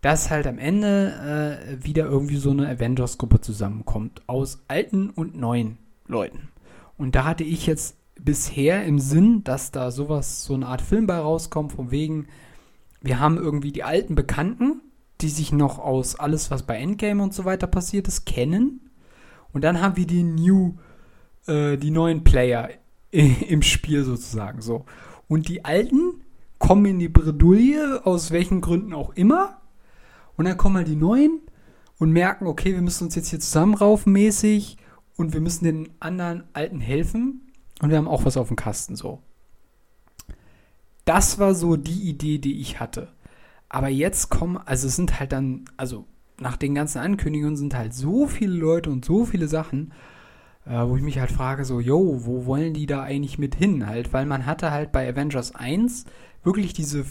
[0.00, 5.78] dass halt am Ende äh, wieder irgendwie so eine Avengers-Gruppe zusammenkommt aus alten und neuen
[6.06, 6.48] Leuten.
[6.96, 11.06] Und da hatte ich jetzt bisher im Sinn, dass da sowas, so eine Art Film
[11.06, 12.26] bei rauskommt, von wegen,
[13.00, 14.80] wir haben irgendwie die alten Bekannten,
[15.20, 18.90] die sich noch aus alles, was bei Endgame und so weiter passiert ist, kennen.
[19.52, 20.74] Und dann haben wir die New,
[21.46, 22.70] äh, die neuen Player
[23.10, 24.84] im Spiel sozusagen so.
[25.28, 26.22] Und die Alten
[26.58, 29.60] kommen in die Bredouille, aus welchen Gründen auch immer.
[30.38, 31.40] Und dann kommen halt die Neuen
[31.98, 34.78] und merken, okay, wir müssen uns jetzt hier zusammenraufen mäßig
[35.16, 37.52] und wir müssen den anderen Alten helfen.
[37.82, 39.20] Und wir haben auch was auf dem Kasten so.
[41.04, 43.12] Das war so die Idee, die ich hatte.
[43.68, 46.06] Aber jetzt kommen, also es sind halt dann, also
[46.40, 49.92] nach den ganzen Ankündigungen sind halt so viele Leute und so viele Sachen,
[50.66, 53.86] äh, wo ich mich halt frage, so, yo, wo wollen die da eigentlich mit hin
[53.86, 54.12] halt?
[54.12, 56.04] Weil man hatte halt bei Avengers 1
[56.44, 57.04] wirklich diese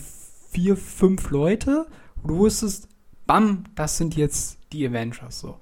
[0.50, 1.88] vier, fünf Leute,
[2.22, 2.88] wo du wusstest,
[3.28, 5.58] bam, das sind jetzt die Avengers so.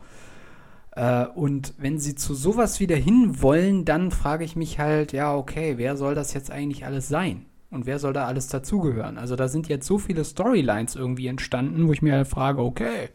[0.92, 5.36] Äh, und wenn sie zu sowas wieder hin wollen, dann frage ich mich halt, ja,
[5.36, 7.46] okay, wer soll das jetzt eigentlich alles sein?
[7.70, 9.18] Und wer soll da alles dazugehören?
[9.18, 13.10] Also da sind jetzt so viele Storylines irgendwie entstanden, wo ich mir halt frage, okay,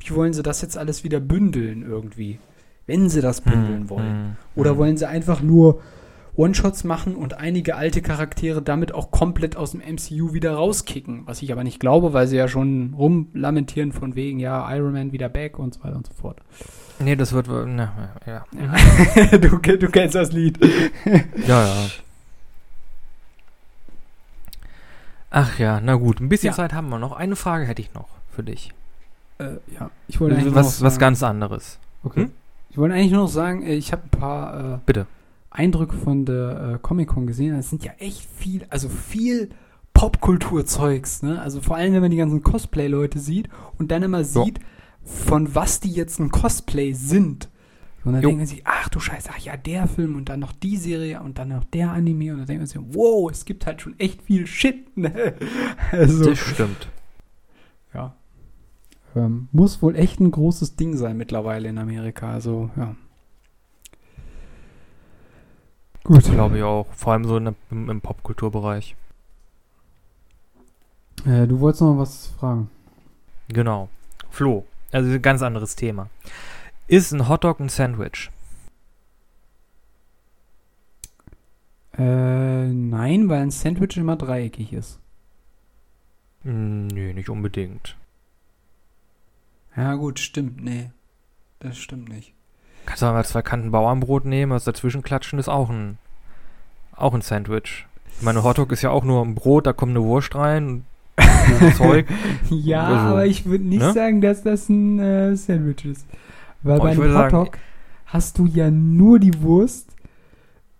[0.00, 2.38] wie wollen sie das jetzt alles wieder bündeln irgendwie?
[2.86, 4.38] Wenn sie das bündeln wollen.
[4.56, 5.82] Oder wollen sie einfach nur,
[6.38, 11.22] One-Shots machen und einige alte Charaktere damit auch komplett aus dem MCU wieder rauskicken.
[11.26, 15.10] Was ich aber nicht glaube, weil sie ja schon rumlamentieren von wegen, ja, Iron Man
[15.10, 16.38] wieder back und so weiter und so fort.
[17.00, 17.48] Nee, das wird.
[17.48, 17.92] Na,
[18.24, 18.44] ja.
[19.38, 20.58] du, du kennst das Lied.
[21.46, 21.86] ja, ja.
[25.30, 26.20] Ach ja, na gut.
[26.20, 26.54] Ein bisschen Ja.
[26.54, 27.12] Zeit haben wir noch.
[27.12, 28.72] Eine Frage hätte ich noch für dich.
[29.38, 31.78] Äh, ja, ich wollte eigentlich Was, was ganz anderes.
[32.04, 32.22] Okay.
[32.22, 32.32] Hm?
[32.70, 35.06] Ich wollte eigentlich nur noch sagen, äh, ich habe ein paar äh, Bitte.
[35.50, 37.54] Eindrücke von der äh, Comic-Con gesehen.
[37.56, 39.50] Es sind ja echt viel, also viel
[39.94, 41.40] Popkultur-Zeugs, ne?
[41.40, 44.60] Also vor allem, wenn man die ganzen Cosplay-Leute sieht und dann immer sieht,
[45.04, 47.48] von was die jetzt ein Cosplay sind.
[48.04, 48.28] Und dann Jo.
[48.28, 51.38] denken sie, ach du Scheiße, ach ja, der Film und dann noch die Serie und
[51.38, 54.46] dann noch der Anime und dann denken sie, wow, es gibt halt schon echt viel
[54.46, 55.34] Shit, ne?
[55.92, 56.88] Also, Das stimmt.
[57.92, 58.14] ja.
[59.16, 62.30] Ähm, muss wohl echt ein großes Ding sein mittlerweile in Amerika.
[62.32, 62.94] Also, ja.
[66.08, 66.24] Gut.
[66.24, 66.86] Glaube ich auch.
[66.94, 68.96] Vor allem so in, im, im Popkulturbereich.
[71.26, 72.70] Äh, du wolltest noch was fragen.
[73.48, 73.90] Genau.
[74.30, 74.64] Flo.
[74.90, 76.08] Also ein ganz anderes Thema.
[76.86, 78.30] Ist ein Hotdog ein Sandwich?
[81.92, 84.98] Äh, nein, weil ein Sandwich immer dreieckig ist.
[86.42, 87.98] Hm, Nee, nicht unbedingt.
[89.76, 90.64] Ja, gut, stimmt.
[90.64, 90.90] Nee.
[91.60, 92.32] Das stimmt nicht.
[92.86, 95.98] Kannst du mal zwei Kanten Bauernbrot nehmen, was dazwischen klatschen, ist auch ein,
[96.96, 97.86] auch ein Sandwich.
[98.18, 100.84] Ich meine, Hotdog ist ja auch nur ein Brot, da kommt eine Wurst rein
[101.60, 102.06] und Zeug.
[102.50, 103.92] Ja, Also, aber ich würde nicht ne?
[103.92, 106.06] sagen, dass das ein äh, Sandwich ist.
[106.62, 107.58] Weil Oh, bei einem würde sagen- Hotdog
[108.06, 109.86] hast du ja nur die Wurst,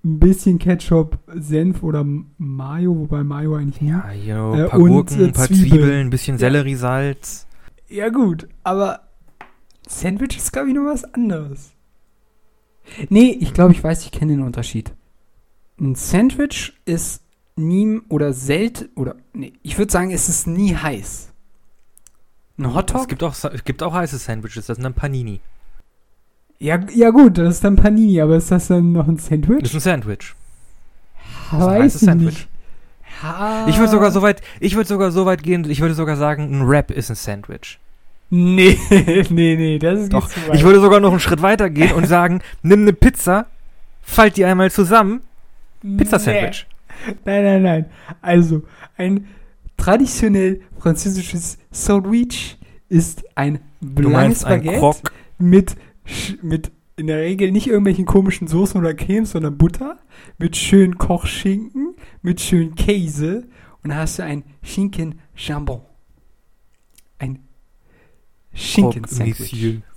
[0.04, 2.04] ein bisschen Ketchup, Senf oder
[2.38, 3.90] Mayo, wobei Mayo eigentlich nie.
[3.90, 5.68] Ja, ein Äh, paar und, Gurken, äh, ein paar Zwiebeln.
[5.70, 6.38] Zwiebeln, ein bisschen.
[6.38, 7.46] Selleriesalz.
[7.88, 9.00] Ja, gut, aber
[9.86, 11.72] Sandwich ist, glaube ich, noch was anderes.
[13.08, 14.92] Nee, ich glaube, ich weiß, ich kenne den Unterschied.
[15.80, 17.22] Ein Sandwich ist
[17.56, 21.32] nie oder selten, oder, nee, ich würde sagen, es ist nie heiß.
[22.58, 23.02] Ein Hotdog?
[23.02, 25.40] Es gibt auch, es gibt auch heiße Sandwiches, das sind dann Panini.
[26.58, 29.60] ja, ja, gut, das ist dann Panini, aber ist das dann noch ein Sandwich?
[29.60, 30.34] Das ist ein Sandwich.
[31.52, 32.48] ein Weiß heißes ich Sandwich.
[33.68, 36.52] Ich würde sogar so weit, ich würde sogar so weit gehen, ich würde sogar sagen,
[36.52, 37.78] ein Wrap ist ein Sandwich.
[38.30, 38.78] Nee,
[39.30, 40.56] nee, nee, das ist Doch, nicht zu weit.
[40.56, 43.46] Ich würde sogar noch einen Schritt weiter gehen und sagen, nimm eine Pizza,
[44.02, 45.20] falt die einmal zusammen,
[45.82, 46.66] Pizza-Sandwich.
[47.24, 47.86] Nein, nein, nein.
[48.20, 48.62] Also,
[48.96, 49.28] ein
[49.76, 52.58] traditionell französisches Sandwich
[52.88, 55.02] ist ein ein Baguette
[55.38, 55.76] mit,
[56.42, 59.98] mit in der Regel nicht irgendwelchen komischen Soßen oder Cremes, sondern Butter,
[60.38, 63.44] mit schön Kochschinken, mit schön Käse
[63.84, 65.82] und da hast du ein Schinken-Jambon.
[68.52, 69.80] Ein Schinken-Sandwich.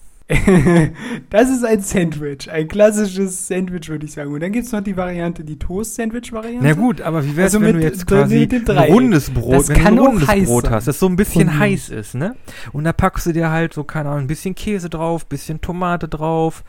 [1.29, 4.31] Das ist ein Sandwich, ein klassisches Sandwich, würde ich sagen.
[4.33, 6.63] Und dann gibt es noch die Variante, die Toast-Sandwich-Variante.
[6.65, 9.75] Na gut, aber wie wär's, Also wenn du jetzt quasi ein rundes Brot, Das wenn
[9.75, 12.37] du ein rundes Brot hast, das so ein bisschen Von- heiß ist, ne?
[12.71, 16.07] Und da packst du dir halt so, keine Ahnung, ein bisschen Käse drauf, bisschen Tomate
[16.07, 16.63] drauf,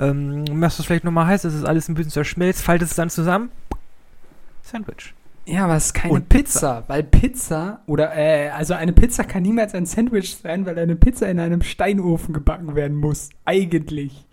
[0.00, 3.10] ähm, machst es vielleicht nochmal heiß, dass es alles ein bisschen zerschmelzt, faltest es dann
[3.10, 3.50] zusammen,
[4.62, 5.14] Sandwich.
[5.46, 9.42] Ja, aber es ist keine Und Pizza, weil Pizza oder äh, also eine Pizza kann
[9.42, 13.28] niemals ein Sandwich sein, weil eine Pizza in einem Steinofen gebacken werden muss.
[13.44, 14.24] Eigentlich.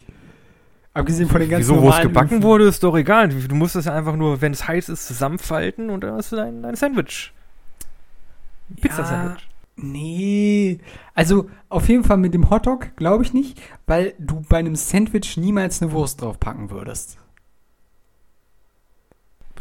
[0.93, 2.43] Abgesehen von den ganzen Wieso, wo es gebacken Öfen.
[2.43, 3.30] wurde, ist doch egal.
[3.30, 6.36] Du musst es ja einfach nur, wenn es heiß ist, zusammenfalten und dann hast du
[6.38, 7.34] dein, dein Sandwich.
[8.80, 9.47] Pizza-Sandwich.
[9.78, 10.80] Nee.
[11.14, 15.38] Also auf jeden Fall mit dem Hotdog glaube ich nicht, weil du bei einem Sandwich
[15.38, 17.18] niemals eine Wurst draufpacken würdest.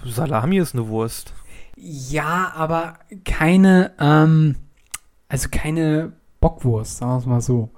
[0.04, 1.32] Salami ist eine Wurst.
[1.82, 4.56] Ja, aber keine, ähm,
[5.28, 7.70] also keine Bockwurst, sagen wir es mal so.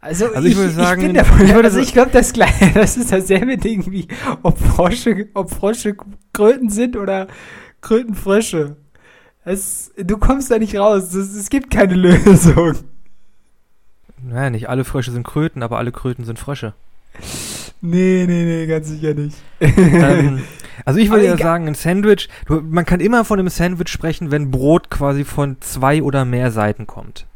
[0.00, 2.32] Also, Also ich würde sagen, ich bin davon, ich würde also so- ich glaube, das
[2.32, 4.08] gleiche, das ist dasselbe Ding wie,
[4.42, 5.96] ob Frosche, ob Frosche
[6.32, 7.28] Kröten sind oder
[7.80, 8.76] Krötenfrösche.
[9.44, 12.74] Es, du kommst da nicht raus, es, es gibt keine Lösung.
[14.24, 16.74] Naja, nicht alle Frösche sind Kröten, aber alle Kröten sind Frösche.
[17.82, 19.36] Nee, nee, nee, ganz sicher nicht.
[19.60, 20.42] ähm,
[20.84, 24.30] also ich würde ja sagen, ein Sandwich, du, man kann immer von einem Sandwich sprechen,
[24.30, 27.26] wenn Brot quasi von zwei oder mehr Seiten kommt.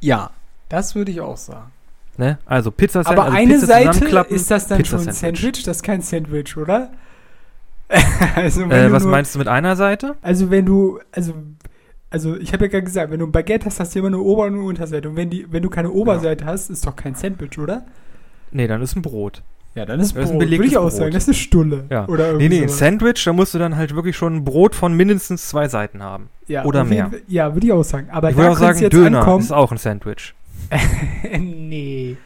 [0.00, 0.30] Ja,
[0.68, 1.70] das würde ich auch sagen.
[2.18, 2.38] Ne?
[2.44, 5.12] Also Pizza Aber also eine Pizza Seite ist das dann schon ein.
[5.12, 5.62] Sandwich?
[5.62, 6.90] Das ist kein Sandwich, oder?
[8.34, 10.16] also, Äh, was nur, meinst du mit einer Seite?
[10.22, 11.34] Also wenn du, also,
[12.10, 14.18] also ich habe ja gerade gesagt, wenn du ein Baguette hast, hast du immer eine
[14.18, 15.08] Ober- und eine Unterseite.
[15.08, 17.86] Und wenn, die, wenn du keine Oberseite hast, ist doch kein Sandwich, oder?
[18.52, 19.42] Nee, dann ist ein Brot.
[19.74, 20.50] Ja, dann ist Das ist ein Brot.
[20.50, 20.92] Würde ich auch Brot.
[20.92, 21.84] sagen, das ist eine Stulle.
[21.90, 22.06] Ja.
[22.08, 22.68] Oder Nee, nee, ein.
[22.68, 26.28] Sandwich, da musst du dann halt wirklich schon ein Brot von mindestens zwei Seiten haben.
[26.46, 27.10] ja, oder mehr.
[27.10, 28.08] Fall- Ja, würde ich auch sagen.
[28.10, 29.40] Aber ich würde auch sagen, Döner ankommen.
[29.44, 30.34] ist auch ein Sandwich.
[31.38, 32.16] nee.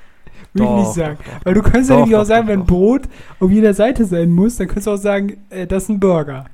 [0.53, 1.18] Würde ich nicht sagen.
[1.25, 1.45] doch, doch.
[1.47, 2.64] Weil du könntest ja Doch, nämlich auch sagen, wenn.
[2.66, 3.03] Brot
[3.39, 6.47] auf jeder Seite sein muss, dann könntest du auch sagen, äh, das ist ein Burger.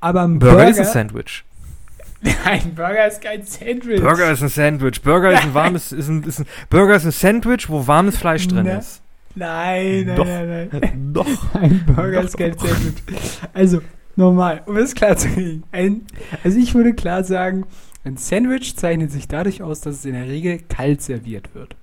[0.00, 1.44] Aber ein Burger, Burger, ist ein Sandwich.
[2.44, 4.00] Nein, Burger ist kein Sandwich.
[4.00, 5.02] Burger ist ein Sandwich.
[5.02, 8.48] Burger ist ein warmes, ist ein, ist ein, Burger ist ein Sandwich, wo warmes Fleisch
[8.48, 8.78] drin Ne.
[8.78, 9.02] ist.
[9.34, 10.24] Nein, nein, Doch.
[10.26, 11.10] nein, nein.
[11.12, 11.54] Doch.
[11.54, 12.66] Ein Burger Doch, ist kein doch.
[12.66, 12.94] Sandwich.
[13.52, 13.80] Also,
[14.16, 15.64] nochmal, um es klar zu kriegen.
[15.72, 16.02] Ein,
[16.44, 17.66] also ich würde klar sagen,
[18.04, 21.74] ein Sandwich zeichnet sich dadurch aus, dass es in der Regel kalt serviert wird.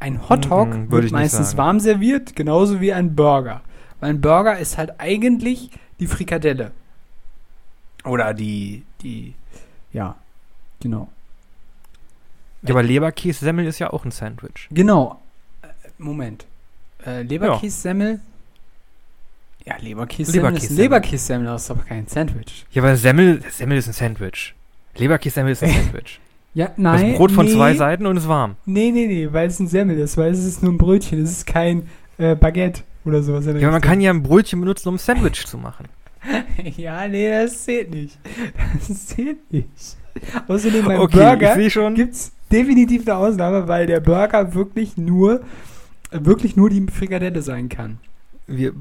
[0.00, 1.58] Ein Hotdog Mhm, wird meistens sagen.
[1.58, 3.62] warm serviert, genauso wie ein Burger.
[4.00, 6.72] Weil ein Burger ist halt eigentlich die Frikadelle.
[8.04, 9.34] Oder die, die,
[9.94, 10.16] ja,
[10.80, 11.08] genau.
[12.62, 14.68] Ja, aber Leberkässemmel ist ja auch ein Sandwich.
[14.70, 15.20] Genau.
[15.62, 15.66] Äh,
[15.98, 16.46] Moment.
[17.04, 18.20] Äh, Leberkässemmel?
[19.66, 21.46] Ja, Leberkässemmel ist ein Leberkässemmel.
[21.46, 22.66] Das ist aber kein Sandwich.
[22.72, 24.54] Ja, aber Semmel, Semmel ist ein Sandwich.
[24.96, 26.20] Leberkässemmel ist ein Sandwich.
[26.54, 27.10] Ja, Das nein.
[27.12, 28.56] ist Brot von nee, zwei Seiten und ist warm.
[28.64, 31.30] Nee, nee, nee, weil es ein Semmel ist, weil es ist nur ein Brötchen, es
[31.32, 33.44] ist kein äh, Baguette oder sowas.
[33.46, 35.88] Ja, man kann ja ein Brötchen benutzen, um ein Sandwich zu machen.
[36.76, 38.18] ja, nee, das zählt nicht.
[38.88, 39.96] Das zählt nicht.
[40.48, 45.40] Außerdem beim Okay, Burger gibt es definitiv eine Ausnahme, weil der Burger wirklich nur
[46.10, 47.98] wirklich nur die Frikadelle sein kann.
[48.46, 48.72] Wir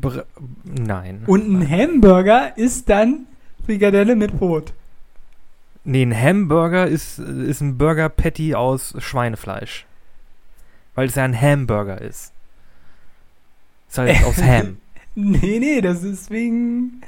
[0.64, 1.24] Nein.
[1.26, 3.28] Und ein Hamburger ist dann
[3.66, 4.74] Frikadelle mit Brot.
[5.86, 9.86] Nee, ein Hamburger ist, ist ein Burger Patty aus Schweinefleisch.
[10.96, 12.32] Weil es ja ein Hamburger ist.
[13.90, 14.78] Ist halt aus Ham.
[15.16, 17.02] Nee, nee, das ist wegen.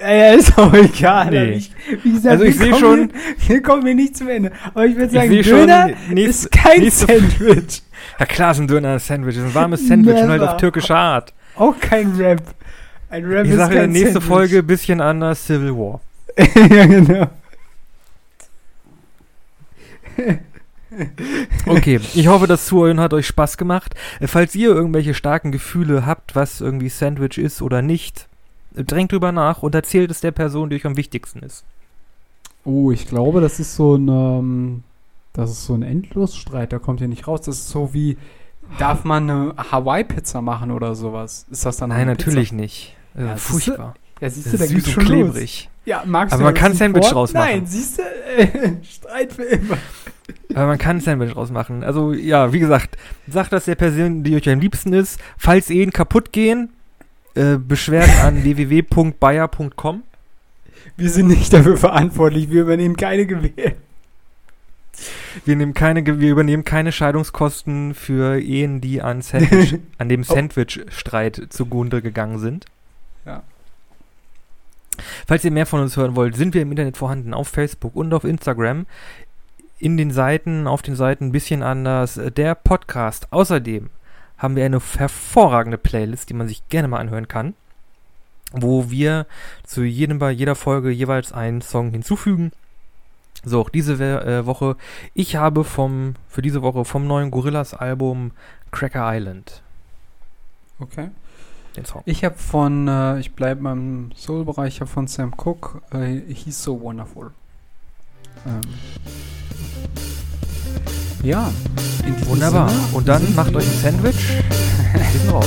[0.00, 1.30] Ja, ist auch egal.
[1.30, 1.50] Nee.
[1.52, 1.70] Ich,
[2.02, 4.50] wie gesagt, Also ich wir seh kommen schon- hier- Wir kommen hier nicht zum Ende.
[4.72, 7.82] Aber ich würde Ich sagen, sehe schon, Döner nächste, ist kein nächste- Sandwich.
[8.18, 9.36] Ja klar, ist ein Döner ein Sandwich.
[9.36, 10.52] Ist ein warmes Sandwich und halt Never.
[10.54, 11.34] auf türkischer Art.
[11.56, 12.42] Auch kein Rap.
[13.10, 14.28] Ein Rap Ich ist sage kein nächste Sandwich.
[14.28, 16.00] Folge bisschen anders Civil War.
[16.38, 17.26] ja, genau.
[21.66, 23.94] Okay, ich hoffe, das Zuhören hat euch Spaß gemacht.
[24.18, 28.28] Äh, Falls ihr irgendwelche starken Gefühle habt, was irgendwie Sandwich ist oder nicht,
[28.74, 31.64] drängt drüber nach und erzählt es der Person, die euch am wichtigsten ist.
[32.64, 34.82] Oh, ich glaube, das ist so ein, ähm,
[35.32, 37.40] das ist so ein Endlosstreit, der kommt hier nicht raus.
[37.42, 38.18] Das ist so wie,
[38.78, 41.46] darf man eine Hawaii-Pizza machen oder sowas?
[41.50, 42.96] Ist das dann Nein, natürlich nicht.
[43.16, 43.94] Äh, Ja, furchtbar.
[44.20, 45.04] Ja, siehst du, da süß und los.
[45.06, 45.70] klebrig.
[45.86, 47.14] Ja, magst Aber du man kann im Sandwich Wort?
[47.14, 47.48] draus machen.
[47.50, 49.78] Nein, siehst du, äh, Streit für immer.
[50.54, 51.82] Aber man kann ein Sandwich draus machen.
[51.82, 55.18] Also, ja, wie gesagt, sagt das der Person, die euch am liebsten ist.
[55.38, 56.68] Falls Ehen kaputt gehen,
[57.34, 60.02] äh, Beschwerden an www.bayer.com.
[60.96, 63.74] Wir sind nicht dafür verantwortlich, wir übernehmen keine Gewähr.
[65.44, 70.34] Wir, nehmen keine, wir übernehmen keine Scheidungskosten für Ehen, die an, Sandwich, an dem Oh.
[70.34, 72.66] Sandwich-Streit zugrunde gegangen sind.
[73.24, 73.42] Ja.
[75.26, 78.12] Falls ihr mehr von uns hören wollt, sind wir im Internet vorhanden, auf Facebook und
[78.12, 78.86] auf Instagram.
[79.78, 83.28] In den Seiten, auf den Seiten ein bisschen anders, der Podcast.
[83.30, 83.88] Außerdem
[84.40, 87.54] haben wir eine hervorragende Playlist, die man sich gerne mal anhören kann,
[88.52, 89.26] wo wir
[89.62, 92.50] zu jedem bei jeder Folge jeweils einen Song hinzufügen.
[93.44, 94.76] So, auch diese äh, Woche.
[95.14, 98.32] Ich habe vom, für diese Woche vom neuen Gorillas Album
[98.70, 99.62] Cracker Island
[100.78, 101.10] Okay.
[101.76, 102.02] den Song.
[102.06, 106.62] Ich habe von, äh, ich bleibe beim Soul-Bereich, ich habe von Sam Cooke, äh, He's
[106.62, 107.32] So Wonderful.
[108.46, 108.60] Ähm,
[111.22, 111.50] ja.
[112.26, 112.68] Wunderbar.
[112.68, 112.80] Sinne.
[112.92, 113.34] Und dann mhm.
[113.34, 114.16] macht euch ein Sandwich.
[114.94, 115.46] Wir sind raus.